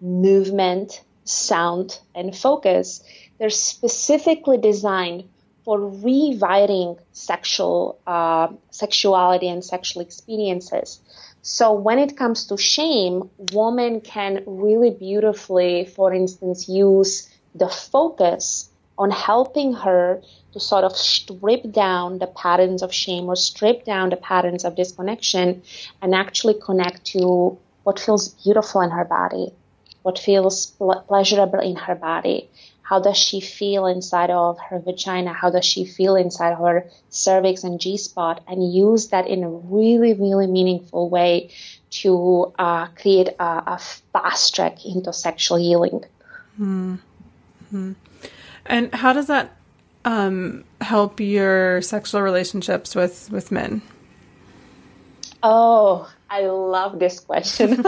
movement 0.00 1.02
sound, 1.24 1.98
and 2.14 2.36
focus, 2.36 3.02
they're 3.38 3.50
specifically 3.50 4.58
designed 4.58 5.24
for 5.64 5.78
rewiring 5.78 6.98
sexual 7.12 7.98
uh, 8.06 8.48
sexuality 8.70 9.48
and 9.48 9.64
sexual 9.64 10.02
experiences. 10.02 11.00
So 11.42 11.72
when 11.72 11.98
it 11.98 12.16
comes 12.16 12.46
to 12.46 12.56
shame, 12.56 13.30
women 13.52 14.00
can 14.00 14.42
really 14.46 14.90
beautifully, 14.90 15.86
for 15.86 16.12
instance, 16.12 16.68
use 16.68 17.28
the 17.54 17.68
focus 17.68 18.68
on 18.98 19.10
helping 19.10 19.72
her 19.72 20.20
to 20.52 20.60
sort 20.60 20.84
of 20.84 20.94
strip 20.96 21.70
down 21.72 22.18
the 22.18 22.26
patterns 22.26 22.82
of 22.82 22.92
shame 22.92 23.26
or 23.26 23.36
strip 23.36 23.84
down 23.84 24.10
the 24.10 24.16
patterns 24.16 24.64
of 24.64 24.76
disconnection 24.76 25.62
and 26.02 26.14
actually 26.14 26.54
connect 26.60 27.04
to 27.06 27.58
what 27.84 27.98
feels 27.98 28.28
beautiful 28.42 28.82
in 28.82 28.90
her 28.90 29.04
body 29.04 29.54
what 30.02 30.18
feels 30.18 30.66
pleasurable 30.66 31.60
in 31.60 31.76
her 31.76 31.94
body. 31.94 32.50
How 32.82 32.98
does 32.98 33.16
she 33.16 33.40
feel 33.40 33.86
inside 33.86 34.30
of 34.30 34.58
her 34.58 34.80
vagina? 34.80 35.32
How 35.32 35.50
does 35.50 35.64
she 35.64 35.84
feel 35.84 36.16
inside 36.16 36.56
her 36.56 36.90
cervix 37.08 37.62
and 37.62 37.78
G 37.78 37.96
spot? 37.96 38.42
And 38.48 38.72
use 38.72 39.08
that 39.08 39.28
in 39.28 39.44
a 39.44 39.48
really, 39.48 40.12
really 40.12 40.48
meaningful 40.48 41.08
way 41.08 41.50
to 41.90 42.52
uh, 42.58 42.86
create 42.88 43.28
a, 43.38 43.44
a, 43.44 43.80
fast 44.12 44.56
track 44.56 44.84
into 44.84 45.12
sexual 45.12 45.58
healing. 45.58 46.04
Mm-hmm. 46.58 47.92
And 48.66 48.94
how 48.94 49.12
does 49.12 49.28
that 49.28 49.56
um, 50.04 50.64
help 50.80 51.20
your 51.20 51.82
sexual 51.82 52.22
relationships 52.22 52.94
with 52.94 53.30
with 53.30 53.52
men? 53.52 53.82
Oh, 55.42 56.10
I 56.28 56.46
love 56.46 56.98
this 56.98 57.20
question. 57.20 57.84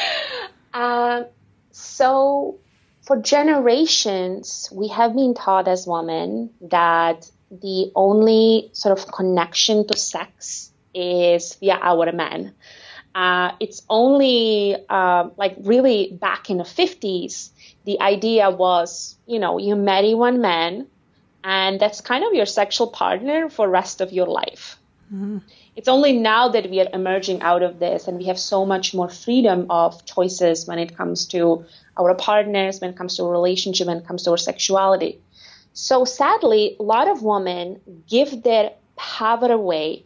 uh, 0.74 1.24
So, 1.80 2.58
for 3.02 3.16
generations, 3.20 4.68
we 4.72 4.88
have 4.88 5.14
been 5.14 5.34
taught 5.34 5.66
as 5.66 5.86
women 5.86 6.50
that 6.60 7.30
the 7.50 7.90
only 7.94 8.70
sort 8.72 8.98
of 8.98 9.10
connection 9.10 9.86
to 9.88 9.96
sex 9.96 10.70
is 10.94 11.54
via 11.56 11.78
our 11.80 12.12
men. 12.12 12.54
Uh, 13.14 13.52
it's 13.58 13.82
only 13.88 14.76
uh, 14.88 15.30
like 15.36 15.56
really 15.60 16.12
back 16.12 16.48
in 16.50 16.58
the 16.58 16.64
50s, 16.64 17.50
the 17.84 18.00
idea 18.00 18.50
was, 18.50 19.16
you 19.26 19.38
know, 19.38 19.58
you 19.58 19.74
marry 19.74 20.14
one 20.14 20.40
man 20.40 20.86
and 21.42 21.80
that's 21.80 22.00
kind 22.00 22.24
of 22.24 22.34
your 22.34 22.46
sexual 22.46 22.86
partner 22.88 23.48
for 23.48 23.68
rest 23.68 24.00
of 24.00 24.12
your 24.12 24.26
life. 24.26 24.78
Mm-hmm. 25.12 25.38
It's 25.80 25.88
only 25.88 26.12
now 26.12 26.48
that 26.48 26.68
we 26.68 26.78
are 26.82 26.88
emerging 26.92 27.40
out 27.40 27.62
of 27.62 27.78
this 27.78 28.06
and 28.06 28.18
we 28.18 28.26
have 28.26 28.38
so 28.38 28.66
much 28.66 28.92
more 28.92 29.08
freedom 29.08 29.64
of 29.70 30.04
choices 30.04 30.66
when 30.66 30.78
it 30.78 30.94
comes 30.94 31.24
to 31.28 31.64
our 31.96 32.14
partners, 32.14 32.82
when 32.82 32.90
it 32.90 32.98
comes 32.98 33.16
to 33.16 33.22
a 33.22 33.30
relationship, 33.30 33.86
when 33.86 33.96
it 33.96 34.06
comes 34.06 34.24
to 34.24 34.30
our 34.32 34.36
sexuality. 34.36 35.18
So 35.72 36.04
sadly, 36.04 36.76
a 36.78 36.82
lot 36.82 37.08
of 37.08 37.22
women 37.22 37.80
give 38.06 38.42
their 38.42 38.72
power 38.94 39.50
away 39.50 40.04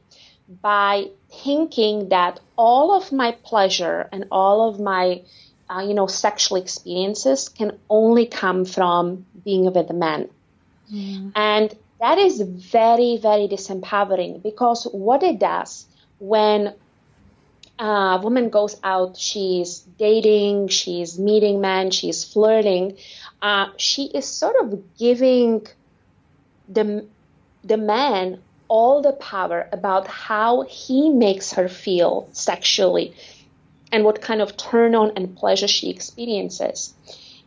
by 0.63 1.11
thinking 1.43 2.11
that 2.11 2.39
all 2.57 2.97
of 2.97 3.11
my 3.11 3.33
pleasure 3.33 4.09
and 4.13 4.27
all 4.31 4.69
of 4.69 4.79
my 4.79 5.23
uh, 5.69 5.81
you 5.81 5.95
know 5.95 6.07
sexual 6.07 6.57
experiences 6.57 7.49
can 7.49 7.73
only 7.91 8.27
come 8.27 8.65
from 8.65 9.27
being 9.45 9.65
with 9.65 9.91
a 9.91 9.95
man 9.95 10.29
mm. 10.93 11.33
and 11.35 11.75
that 12.05 12.19
is 12.19 12.39
very, 12.39 13.17
very 13.17 13.49
disempowering 13.49 14.43
because 14.43 14.85
what 14.93 15.23
it 15.23 15.39
does 15.39 15.87
when 16.19 16.75
a 17.79 18.21
woman 18.23 18.51
goes 18.51 18.79
out, 18.85 19.17
she's 19.17 19.79
dating, 19.99 20.69
she's 20.69 21.19
meeting 21.19 21.63
men, 21.63 21.91
she's 21.91 22.23
flirting, 22.23 22.99
uh, 23.41 23.69
she 23.79 24.05
is 24.05 24.27
sort 24.27 24.55
of 24.61 24.99
giving 24.99 25.67
the, 26.69 27.07
the 27.65 27.79
man 27.79 28.43
all 28.69 29.01
the 29.01 29.13
power 29.13 29.67
about 29.73 30.07
how 30.07 30.61
he 30.61 31.09
makes 31.09 31.53
her 31.55 31.69
feel 31.71 32.29
sexually 32.33 33.17
and 33.91 34.05
what 34.05 34.21
kind 34.21 34.43
of 34.43 34.59
turn 34.59 34.95
on 34.95 35.13
and 35.17 35.35
pleasure 35.39 35.69
she 35.69 35.89
experiences 35.89 36.93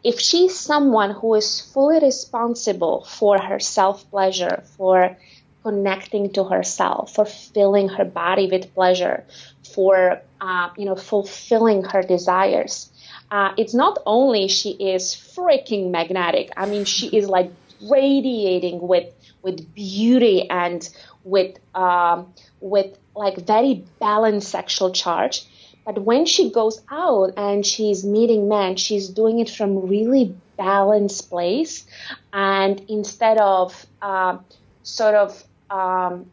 if 0.04 0.20
she's 0.20 0.58
someone 0.58 1.12
who 1.12 1.36
is 1.36 1.62
fully 1.62 2.00
responsible 2.00 3.04
for 3.06 3.40
her 3.40 3.60
self 3.60 4.10
pleasure, 4.10 4.64
for 4.78 5.18
connecting 5.64 6.32
to 6.34 6.44
herself, 6.46 7.14
for 7.16 7.26
filling 7.26 7.90
her 7.90 8.06
body 8.06 8.48
with 8.50 8.74
pleasure, 8.74 9.26
for 9.74 10.22
uh, 10.40 10.70
you 10.78 10.86
know 10.86 10.96
fulfilling 10.96 11.84
her 11.84 12.02
desires, 12.02 12.90
uh, 13.32 13.54
it's 13.58 13.74
not 13.74 13.98
only 14.06 14.48
she 14.48 14.72
is 14.72 15.14
freaking 15.14 15.92
magnetic. 15.92 16.52
I 16.56 16.68
mean, 16.68 16.86
she 16.86 17.08
is 17.08 17.28
like 17.28 17.52
radiating 17.82 18.80
with 18.80 19.14
with 19.42 19.74
beauty 19.74 20.50
and 20.50 20.88
with 21.24 21.58
um, 21.76 22.34
with 22.62 22.98
like 23.16 23.38
very 23.38 23.84
balanced 24.00 24.50
sexual 24.50 24.92
charge 24.92 25.46
but 25.88 26.04
when 26.04 26.26
she 26.26 26.52
goes 26.52 26.82
out 26.92 27.36
and 27.38 27.66
she's 27.66 28.04
meeting 28.04 28.50
men, 28.50 28.76
she's 28.76 29.08
doing 29.08 29.40
it 29.40 29.50
from 29.50 29.88
really 29.88 30.36
balanced 30.58 31.30
place. 31.30 31.86
And 32.34 32.78
instead 32.90 33.38
of 33.38 33.86
uh, 34.02 34.40
sort 34.84 35.16
of 35.16 35.42
um, 35.70 36.30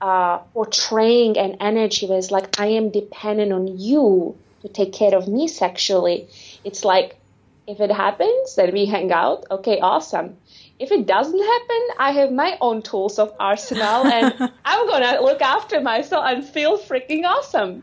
uh, 0.00 0.38
portraying 0.54 1.36
an 1.36 1.58
energy 1.60 2.06
that's 2.06 2.30
like, 2.30 2.58
I 2.58 2.68
am 2.68 2.88
dependent 2.88 3.52
on 3.52 3.78
you 3.78 4.38
to 4.62 4.68
take 4.68 4.94
care 4.94 5.14
of 5.14 5.28
me 5.28 5.48
sexually, 5.48 6.26
it's 6.64 6.82
like, 6.82 7.20
if 7.66 7.80
it 7.80 7.90
happens, 7.90 8.54
then 8.54 8.72
we 8.72 8.86
hang 8.86 9.12
out. 9.12 9.44
Okay, 9.50 9.80
awesome. 9.80 10.38
If 10.78 10.90
it 10.92 11.06
doesn't 11.06 11.44
happen, 11.44 11.88
I 11.98 12.12
have 12.12 12.32
my 12.32 12.56
own 12.58 12.80
tools 12.80 13.18
of 13.18 13.34
arsenal 13.38 14.06
and 14.06 14.32
I'm 14.64 14.88
going 14.88 15.02
to 15.02 15.20
look 15.22 15.42
after 15.42 15.82
myself 15.82 16.24
and 16.26 16.42
feel 16.42 16.78
freaking 16.78 17.24
awesome. 17.24 17.82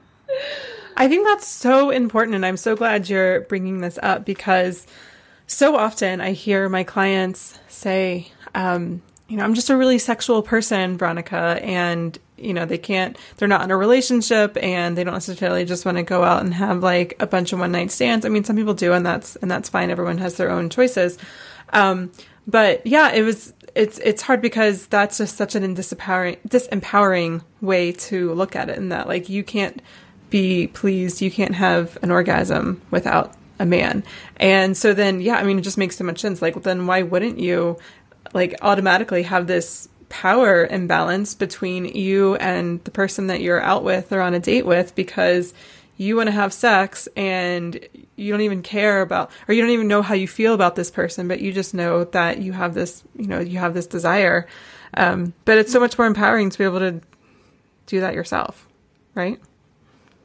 I 0.96 1.08
think 1.08 1.26
that's 1.26 1.48
so 1.48 1.90
important. 1.90 2.36
And 2.36 2.46
I'm 2.46 2.58
so 2.58 2.76
glad 2.76 3.10
you're 3.10 3.42
bringing 3.42 3.82
this 3.82 4.00
up 4.02 4.26
because 4.26 4.86
so 5.48 5.76
often 5.76 6.22
I 6.22 6.32
hear 6.32 6.70
my 6.70 6.84
clients 6.84 7.60
say, 7.68 8.32
um, 8.56 9.02
you 9.28 9.38
know, 9.38 9.44
I'm 9.44 9.54
just 9.54 9.70
a 9.70 9.78
really 9.78 9.98
sexual 9.98 10.42
person, 10.42 10.98
Veronica, 10.98 11.60
and 11.62 12.18
you 12.42 12.54
know, 12.54 12.66
they 12.66 12.78
can't, 12.78 13.18
they're 13.38 13.48
not 13.48 13.62
in 13.64 13.72
a 13.72 13.78
relationship 13.78 14.58
and 14.62 14.98
they 14.98 15.04
don't 15.04 15.14
necessarily 15.14 15.64
just 15.64 15.86
want 15.86 15.98
to 15.98 16.04
go 16.04 16.24
out 16.24 16.42
and 16.42 16.54
have 16.54 16.82
like 16.82 17.16
a 17.20 17.28
bunch 17.28 17.54
of 17.54 17.60
one 17.60 17.72
night 17.72 17.92
stands. 17.92 18.26
I 18.26 18.30
mean, 18.30 18.44
some 18.44 18.56
people 18.56 18.74
do 18.74 18.94
and 18.94 19.06
that's, 19.06 19.36
and 19.38 19.50
that's 19.50 19.70
fine. 19.70 19.92
Everyone 19.92 20.18
has 20.18 20.38
their 20.38 20.50
own 20.50 20.70
choices. 20.70 21.18
Um, 21.72 22.12
but 22.48 22.86
yeah, 22.86 23.12
it 23.12 23.22
was, 23.22 23.54
it's, 23.76 24.00
it's 24.00 24.22
hard 24.22 24.42
because 24.42 24.88
that's 24.88 25.18
just 25.20 25.38
such 25.38 25.56
an 25.56 25.76
disempowering, 25.76 26.40
disempowering 26.48 27.44
way 27.62 27.92
to 27.92 28.34
look 28.34 28.56
at 28.56 28.70
it 28.70 28.78
and 28.78 28.92
that 28.92 29.08
like 29.08 29.30
you 29.30 29.44
can't 29.44 29.82
be 30.32 30.68
pleased, 30.68 31.22
you 31.22 31.30
can't 31.30 31.54
have 31.54 32.00
an 32.02 32.10
orgasm 32.10 32.82
without 32.90 33.36
a 33.60 33.66
man. 33.66 34.04
And 34.38 34.76
so 34.76 34.94
then, 34.94 35.22
yeah, 35.22 35.36
I 35.36 35.44
mean, 35.44 35.60
it 35.60 35.62
just 35.62 35.78
makes 35.78 35.98
so 35.98 36.04
much 36.04 36.20
sense. 36.20 36.42
Like, 36.42 36.64
then 36.64 36.88
why 36.88 37.04
wouldn't 37.04 37.38
you 37.38 37.78
like 38.34 38.56
automatically 38.64 39.24
have 39.24 39.46
this 39.46 39.88
power 40.10 40.66
imbalance 40.66 41.36
between 41.36 41.86
you 41.86 42.36
and 42.36 42.84
the 42.84 42.92
person 42.92 43.28
that 43.28 43.42
you're 43.42 43.62
out 43.62 43.84
with 43.84 44.12
or 44.12 44.22
on 44.22 44.34
a 44.34 44.40
date 44.40 44.66
with 44.66 44.94
because 44.94 45.54
you 45.96 46.18
want 46.18 46.28
to 46.28 46.32
have 46.32 46.52
sex 46.52 47.08
and 47.16 47.80
you 48.18 48.32
don't 48.32 48.42
even 48.42 48.62
care 48.62 49.02
about 49.02 49.32
or 49.48 49.54
you 49.54 49.62
don't 49.62 49.72
even 49.72 49.88
know 49.88 50.02
how 50.02 50.14
you 50.14 50.28
feel 50.28 50.54
about 50.54 50.76
this 50.76 50.92
person 50.92 51.30
but 51.30 51.40
you 51.40 51.54
just 51.54 51.74
know 51.74 52.04
that 52.04 52.40
you 52.40 52.52
have 52.52 52.74
this 52.74 53.04
you 53.16 53.26
know 53.26 53.40
you 53.40 53.58
have 53.58 53.74
this 53.74 53.88
desire 53.88 54.48
um, 54.96 55.34
but 55.46 55.58
it's 55.58 55.72
so 55.72 55.80
much 55.80 55.98
more 55.98 56.08
empowering 56.08 56.50
to 56.50 56.58
be 56.58 56.66
able 56.66 56.80
to 56.80 57.00
do 57.86 58.02
that 58.02 58.14
yourself 58.14 58.68
right 59.16 59.40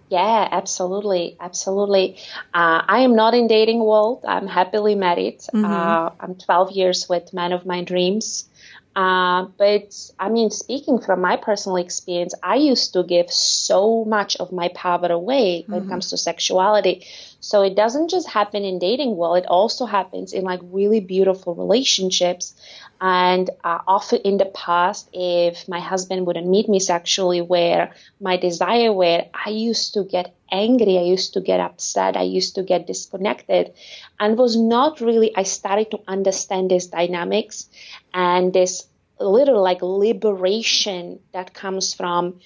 yeah, 0.09 0.49
absolutely, 0.51 1.37
absolutely. 1.41 2.17
Uh, 2.55 2.83
I 2.87 3.01
am 3.01 3.17
not 3.17 3.35
in 3.35 3.49
dating 3.49 3.81
world. 3.81 4.25
I'm 4.27 4.47
happily 4.47 4.95
married. 4.95 5.41
Mm-hmm. 5.41 5.65
Uh, 5.65 6.11
I'm 6.21 6.35
12 6.37 6.73
years 6.73 7.09
with 7.09 7.33
man 7.33 7.53
of 7.53 7.67
my 7.67 7.83
dreams. 7.83 8.49
Uh, 8.97 9.49
but 9.59 9.95
I 10.19 10.31
mean, 10.31 10.51
speaking 10.51 10.99
from 10.99 11.21
my 11.21 11.37
personal 11.37 11.77
experience, 11.77 12.35
I 12.43 12.57
used 12.57 12.95
to 12.95 13.03
give 13.03 13.31
so 13.31 14.07
much 14.07 14.37
of 14.37 14.53
my 14.53 14.69
power 14.69 15.13
away 15.13 15.65
when 15.67 15.81
mm-hmm. 15.81 15.89
it 15.89 15.93
comes 15.93 16.09
to 16.11 16.17
sexuality. 16.17 17.07
So 17.41 17.61
it 17.61 17.77
doesn't 17.77 18.09
just 18.09 18.27
happen 18.27 18.65
in 18.65 18.79
dating 18.79 19.19
well, 19.19 19.35
it 19.35 19.45
also 19.47 19.85
happens 19.85 20.33
in 20.33 20.45
like 20.45 20.61
really 20.63 21.01
beautiful 21.01 21.55
relationships. 21.55 22.55
And 22.99 23.51
uh, 23.63 23.81
often 23.87 24.23
in 24.23 24.39
the 24.39 24.47
past, 24.47 25.11
if 25.13 25.69
my 25.69 25.79
husband 25.79 26.27
wouldn't 26.27 26.47
meet 26.47 26.67
me 26.67 26.81
sexually 26.81 27.43
where 27.43 27.93
my 28.19 28.39
desire 28.39 28.95
where 28.95 29.27
I 29.35 29.51
used 29.51 29.93
to 29.95 30.05
get 30.05 30.35
angry, 30.51 30.99
I 30.99 31.03
used 31.03 31.35
to 31.35 31.41
get 31.41 31.61
upset, 31.61 32.17
I 32.17 32.23
used 32.23 32.55
to 32.57 32.63
get 32.63 32.87
disconnected, 32.87 33.73
and 34.19 34.39
was 34.39 34.57
not 34.57 35.01
really, 35.01 35.35
I 35.37 35.45
started 35.45 35.91
to 35.93 36.01
understand 36.07 36.71
these 36.71 36.87
dynamics 36.87 37.69
and 38.13 38.53
this 38.53 38.87
little 39.19 39.63
like 39.63 39.81
liberation 39.81 41.19
that 41.33 41.55
comes 41.55 41.95
from 41.95 42.39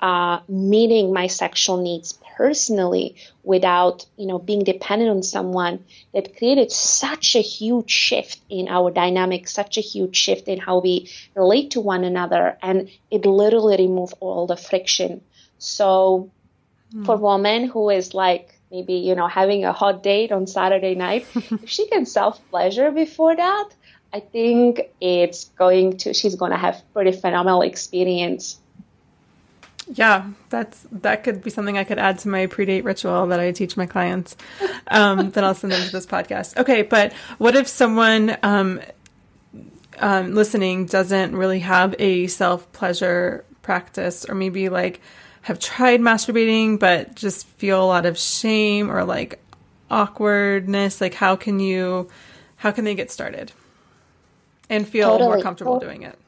uh, 0.00 0.40
meeting 0.48 1.12
my 1.12 1.26
sexual 1.26 1.82
needs 1.82 2.18
personally 2.36 3.16
without 3.42 4.06
you 4.16 4.26
know 4.26 4.38
being 4.38 4.62
dependent 4.62 5.10
on 5.10 5.22
someone 5.22 5.84
that 6.14 6.36
created 6.36 6.70
such 6.70 7.34
a 7.34 7.40
huge 7.40 7.90
shift 7.90 8.40
in 8.48 8.68
our 8.68 8.90
dynamic 8.90 9.48
such 9.48 9.78
a 9.78 9.80
huge 9.80 10.16
shift 10.16 10.46
in 10.46 10.58
how 10.58 10.78
we 10.78 11.10
relate 11.34 11.72
to 11.72 11.80
one 11.80 12.04
another 12.04 12.56
and 12.62 12.88
it 13.10 13.26
literally 13.26 13.76
removed 13.76 14.14
all 14.20 14.46
the 14.46 14.56
friction. 14.56 15.22
So 15.58 16.30
mm. 16.94 17.06
for 17.06 17.16
woman 17.16 17.64
who 17.64 17.90
is 17.90 18.14
like 18.14 18.58
maybe 18.70 18.94
you 18.94 19.14
know 19.14 19.26
having 19.26 19.64
a 19.64 19.72
hot 19.72 20.02
date 20.02 20.32
on 20.32 20.46
saturday 20.46 20.94
night 20.94 21.26
if 21.34 21.68
she 21.68 21.86
can 21.88 22.06
self 22.06 22.40
pleasure 22.50 22.90
before 22.90 23.36
that 23.36 23.68
I 24.12 24.20
think 24.20 24.90
it's 25.00 25.44
going 25.56 25.96
to 25.98 26.12
she's 26.12 26.34
going 26.34 26.50
to 26.50 26.58
have 26.58 26.82
pretty 26.92 27.12
phenomenal 27.12 27.62
experience. 27.62 28.58
Yeah, 29.88 30.30
that's 30.50 30.86
that 30.92 31.24
could 31.24 31.42
be 31.42 31.50
something 31.50 31.78
I 31.78 31.84
could 31.84 31.98
add 31.98 32.18
to 32.20 32.28
my 32.28 32.46
pre-date 32.46 32.84
ritual 32.84 33.26
that 33.28 33.40
I 33.40 33.52
teach 33.52 33.76
my 33.76 33.86
clients. 33.86 34.36
Um, 34.88 35.30
that 35.32 35.42
I'll 35.42 35.54
send 35.54 35.72
them 35.72 35.84
to 35.84 35.92
this 35.92 36.06
podcast. 36.06 36.56
Okay, 36.58 36.82
but 36.82 37.12
what 37.38 37.56
if 37.56 37.66
someone 37.66 38.36
um, 38.42 38.80
um, 39.98 40.34
listening 40.34 40.86
doesn't 40.86 41.34
really 41.34 41.60
have 41.60 41.94
a 41.98 42.26
self 42.26 42.70
pleasure 42.72 43.44
practice, 43.62 44.26
or 44.28 44.34
maybe 44.34 44.68
like 44.68 45.00
have 45.42 45.58
tried 45.58 46.00
masturbating 46.00 46.78
but 46.78 47.14
just 47.14 47.46
feel 47.46 47.82
a 47.82 47.86
lot 47.86 48.06
of 48.06 48.18
shame 48.18 48.90
or 48.90 49.04
like 49.04 49.38
awkwardness? 49.90 51.00
Like, 51.00 51.14
how 51.14 51.36
can 51.36 51.60
you? 51.60 52.08
How 52.56 52.70
can 52.70 52.84
they 52.84 52.94
get 52.94 53.10
started? 53.10 53.52
and 54.72 54.88
feel 54.88 55.10
totally. 55.10 55.28
more 55.28 55.42
comfortable 55.42 55.78
doing 55.78 56.02
it. 56.02 56.18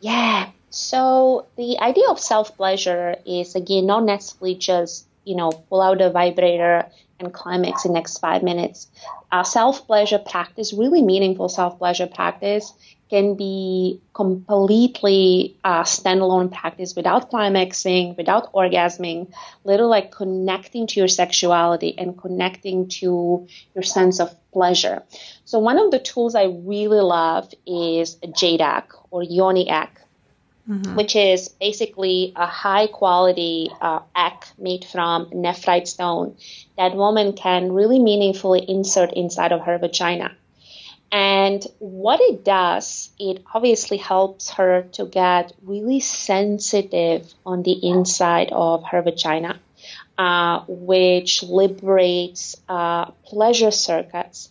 Yeah. 0.00 0.50
So 0.70 1.46
the 1.56 1.78
idea 1.78 2.08
of 2.08 2.18
self 2.18 2.56
pleasure 2.56 3.16
is 3.26 3.54
again 3.54 3.86
not 3.86 4.04
necessarily 4.04 4.56
just 4.56 5.06
you 5.24 5.36
know 5.36 5.50
pull 5.50 5.82
out 5.82 6.00
a 6.00 6.10
vibrator 6.10 6.86
and 7.20 7.32
climax 7.32 7.84
in 7.84 7.92
next 7.92 8.18
five 8.18 8.42
minutes. 8.42 8.88
Uh, 9.30 9.42
self 9.42 9.86
pleasure 9.86 10.18
practice, 10.18 10.72
really 10.72 11.02
meaningful 11.02 11.48
self 11.48 11.78
pleasure 11.78 12.06
practice, 12.06 12.72
can 13.08 13.36
be 13.36 14.00
completely 14.12 15.56
uh, 15.62 15.82
standalone 15.82 16.52
practice 16.52 16.96
without 16.96 17.30
climaxing, 17.30 18.16
without 18.16 18.52
orgasming, 18.52 19.32
little 19.64 19.88
like 19.88 20.10
connecting 20.10 20.86
to 20.88 21.00
your 21.00 21.08
sexuality 21.08 21.96
and 21.96 22.18
connecting 22.18 22.88
to 22.88 23.46
your 23.74 23.82
sense 23.82 24.18
of 24.18 24.34
pleasure. 24.52 25.02
So 25.44 25.60
one 25.60 25.78
of 25.78 25.90
the 25.90 26.00
tools 26.00 26.34
I 26.34 26.44
really 26.44 27.00
love 27.00 27.52
is 27.66 28.16
jade 28.36 28.60
egg 28.60 28.84
or 29.10 29.22
Yoni 29.22 29.70
Egg. 29.70 29.88
Mm-hmm. 30.68 30.96
Which 30.96 31.14
is 31.14 31.46
basically 31.46 32.32
a 32.34 32.44
high 32.44 32.88
quality 32.88 33.70
uh, 33.80 34.00
egg 34.16 34.32
made 34.58 34.84
from 34.84 35.26
nephrite 35.26 35.86
stone 35.86 36.36
that 36.76 36.96
woman 36.96 37.34
can 37.34 37.70
really 37.70 38.00
meaningfully 38.00 38.68
insert 38.68 39.12
inside 39.12 39.52
of 39.52 39.60
her 39.60 39.78
vagina. 39.78 40.32
And 41.12 41.64
what 41.78 42.20
it 42.20 42.44
does, 42.44 43.10
it 43.18 43.42
obviously 43.54 43.96
helps 43.96 44.50
her 44.50 44.82
to 44.92 45.06
get 45.06 45.52
really 45.62 46.00
sensitive 46.00 47.32
on 47.44 47.62
the 47.62 47.72
inside 47.88 48.50
of 48.52 48.84
her 48.84 49.02
vagina, 49.02 49.60
uh, 50.18 50.64
which 50.66 51.42
liberates 51.42 52.56
uh, 52.68 53.06
pleasure 53.24 53.70
circuits. 53.70 54.50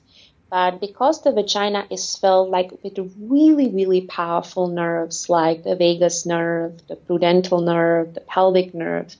But 0.49 0.79
because 0.79 1.21
the 1.21 1.31
vagina 1.31 1.85
is 1.89 2.15
filled 2.15 2.49
like 2.49 2.71
with 2.83 2.97
really, 3.19 3.69
really 3.69 4.01
powerful 4.01 4.67
nerves, 4.67 5.27
like 5.29 5.63
the 5.63 5.75
vagus 5.75 6.25
nerve, 6.25 6.87
the 6.87 6.95
pudendal 6.95 7.63
nerve, 7.63 8.13
the 8.13 8.21
pelvic 8.21 8.73
nerve, 8.73 9.15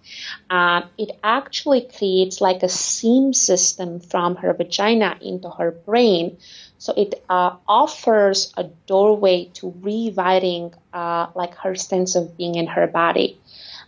uh, 0.49 0.83
it 0.97 1.17
actually 1.23 1.81
creates 1.81 2.41
like 2.41 2.63
a 2.63 2.69
seam 2.69 3.33
system 3.33 3.99
from 3.99 4.35
her 4.37 4.53
vagina 4.53 5.17
into 5.21 5.49
her 5.49 5.71
brain 5.71 6.37
so 6.77 6.93
it 6.95 7.23
uh, 7.29 7.55
offers 7.67 8.53
a 8.57 8.65
doorway 8.85 9.45
to 9.55 9.73
rewriting 9.81 10.73
uh, 10.93 11.27
like 11.35 11.55
her 11.55 11.75
sense 11.75 12.15
of 12.15 12.37
being 12.37 12.55
in 12.55 12.67
her 12.67 12.87
body. 12.87 13.39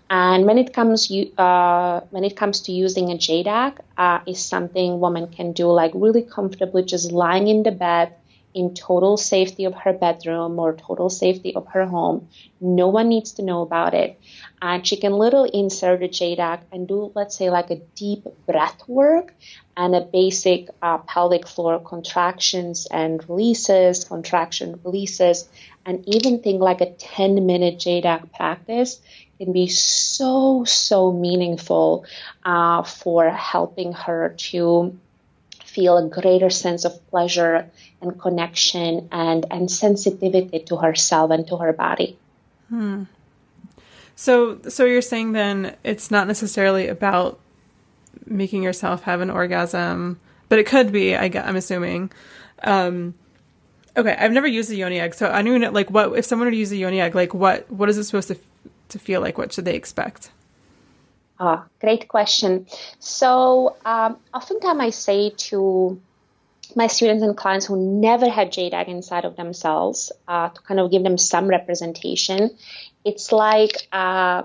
And 0.09 0.45
when 0.45 0.57
it 0.57 0.73
comes 0.73 1.11
uh, 1.37 2.01
when 2.11 2.23
it 2.23 2.37
comes 2.37 2.61
to 2.61 2.71
using 2.71 3.09
a 3.11 3.17
jade 3.17 3.47
egg, 3.47 3.79
uh, 3.97 4.19
is 4.25 4.39
something 4.43 4.99
woman 4.99 5.27
can 5.27 5.51
do 5.51 5.67
like 5.67 5.91
really 5.93 6.21
comfortably, 6.21 6.83
just 6.83 7.11
lying 7.11 7.47
in 7.47 7.63
the 7.63 7.71
bed 7.71 8.13
in 8.53 8.73
total 8.73 9.17
safety 9.17 9.65
of 9.65 9.73
her 9.75 9.93
bedroom 9.93 10.57
or 10.57 10.73
total 10.73 11.09
safety 11.09 11.53
of 11.55 11.67
her 11.67 11.85
home. 11.85 12.27
No 12.59 12.87
one 12.87 13.07
needs 13.09 13.33
to 13.33 13.43
know 13.43 13.61
about 13.61 13.93
it. 13.93 14.19
And 14.61 14.87
she 14.87 14.95
can 14.97 15.13
literally 15.13 15.51
insert 15.53 16.01
a 16.01 16.07
jade 16.07 16.39
egg 16.39 16.61
and 16.71 16.87
do, 16.87 17.11
let's 17.13 17.37
say, 17.37 17.51
like 17.51 17.69
a 17.69 17.75
deep 17.95 18.25
breath 18.47 18.81
work 18.87 19.35
and 19.75 19.95
a 19.95 20.01
basic 20.01 20.69
uh, 20.81 20.97
pelvic 20.99 21.47
floor 21.47 21.79
contractions 21.79 22.87
and 22.89 23.23
releases, 23.29 24.05
contraction 24.05 24.79
releases, 24.83 25.47
and 25.85 26.03
even 26.07 26.41
thing 26.41 26.59
like 26.59 26.81
a 26.81 26.91
10 26.93 27.45
minute 27.45 27.77
jade 27.79 28.05
egg 28.07 28.33
practice 28.33 28.99
can 29.37 29.53
be 29.53 29.67
so, 29.67 30.63
so 30.65 31.11
meaningful 31.11 32.05
uh, 32.43 32.83
for 32.83 33.29
helping 33.29 33.93
her 33.93 34.33
to 34.37 34.97
feel 35.63 35.97
a 35.97 36.09
greater 36.09 36.49
sense 36.49 36.85
of 36.85 37.07
pleasure 37.09 37.69
and 38.01 38.19
connection 38.19 39.09
and, 39.11 39.45
and 39.51 39.69
sensitivity 39.69 40.59
to 40.59 40.77
herself 40.77 41.29
and 41.31 41.47
to 41.47 41.57
her 41.57 41.73
body. 41.73 42.17
Hmm. 42.69 43.03
So, 44.15 44.59
so 44.67 44.85
you're 44.85 45.03
saying 45.03 45.33
then 45.33 45.75
it's 45.83 46.09
not 46.09 46.25
necessarily 46.25 46.87
about 46.87 47.39
making 48.25 48.63
yourself 48.63 49.03
have 49.03 49.21
an 49.21 49.29
orgasm, 49.29 50.19
but 50.49 50.57
it 50.57 50.65
could 50.65 50.91
be. 50.91 51.15
I 51.15 51.25
am 51.25 51.55
assuming. 51.55 52.11
Um, 52.63 53.13
okay, 53.95 54.15
I've 54.17 54.31
never 54.31 54.47
used 54.47 54.71
a 54.71 54.75
yoni 54.75 54.99
egg, 54.99 55.13
so 55.13 55.27
I 55.27 55.41
even 55.41 55.73
like 55.73 55.91
what 55.91 56.17
if 56.17 56.25
someone 56.25 56.47
were 56.47 56.51
to 56.51 56.57
use 56.57 56.71
a 56.71 56.77
yoni 56.77 56.99
egg, 56.99 57.13
like 57.13 57.33
what 57.33 57.69
what 57.71 57.89
is 57.89 57.97
it 57.97 58.05
supposed 58.05 58.29
to 58.29 58.39
to 58.89 58.99
feel 58.99 59.21
like? 59.21 59.37
What 59.37 59.53
should 59.53 59.65
they 59.65 59.75
expect? 59.75 60.31
Ah, 61.39 61.65
great 61.79 62.07
question. 62.07 62.65
So, 62.99 63.75
um, 63.85 64.17
oftentimes 64.33 64.79
I 64.79 64.89
say 64.89 65.29
to 65.49 66.01
my 66.75 66.87
students 66.87 67.23
and 67.23 67.37
clients 67.37 67.65
who 67.65 67.77
never 67.77 68.29
had 68.29 68.51
jade 68.51 68.73
egg 68.73 68.89
inside 68.89 69.25
of 69.25 69.35
themselves 69.35 70.11
uh, 70.27 70.49
to 70.49 70.61
kind 70.61 70.79
of 70.79 70.91
give 70.91 71.03
them 71.03 71.17
some 71.17 71.47
representation, 71.47 72.57
it's 73.05 73.31
like 73.31 73.87
uh, 73.91 74.43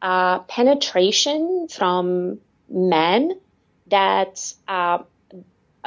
uh, 0.00 0.38
penetration 0.40 1.68
from 1.68 2.38
men 2.68 3.32
that 3.88 4.52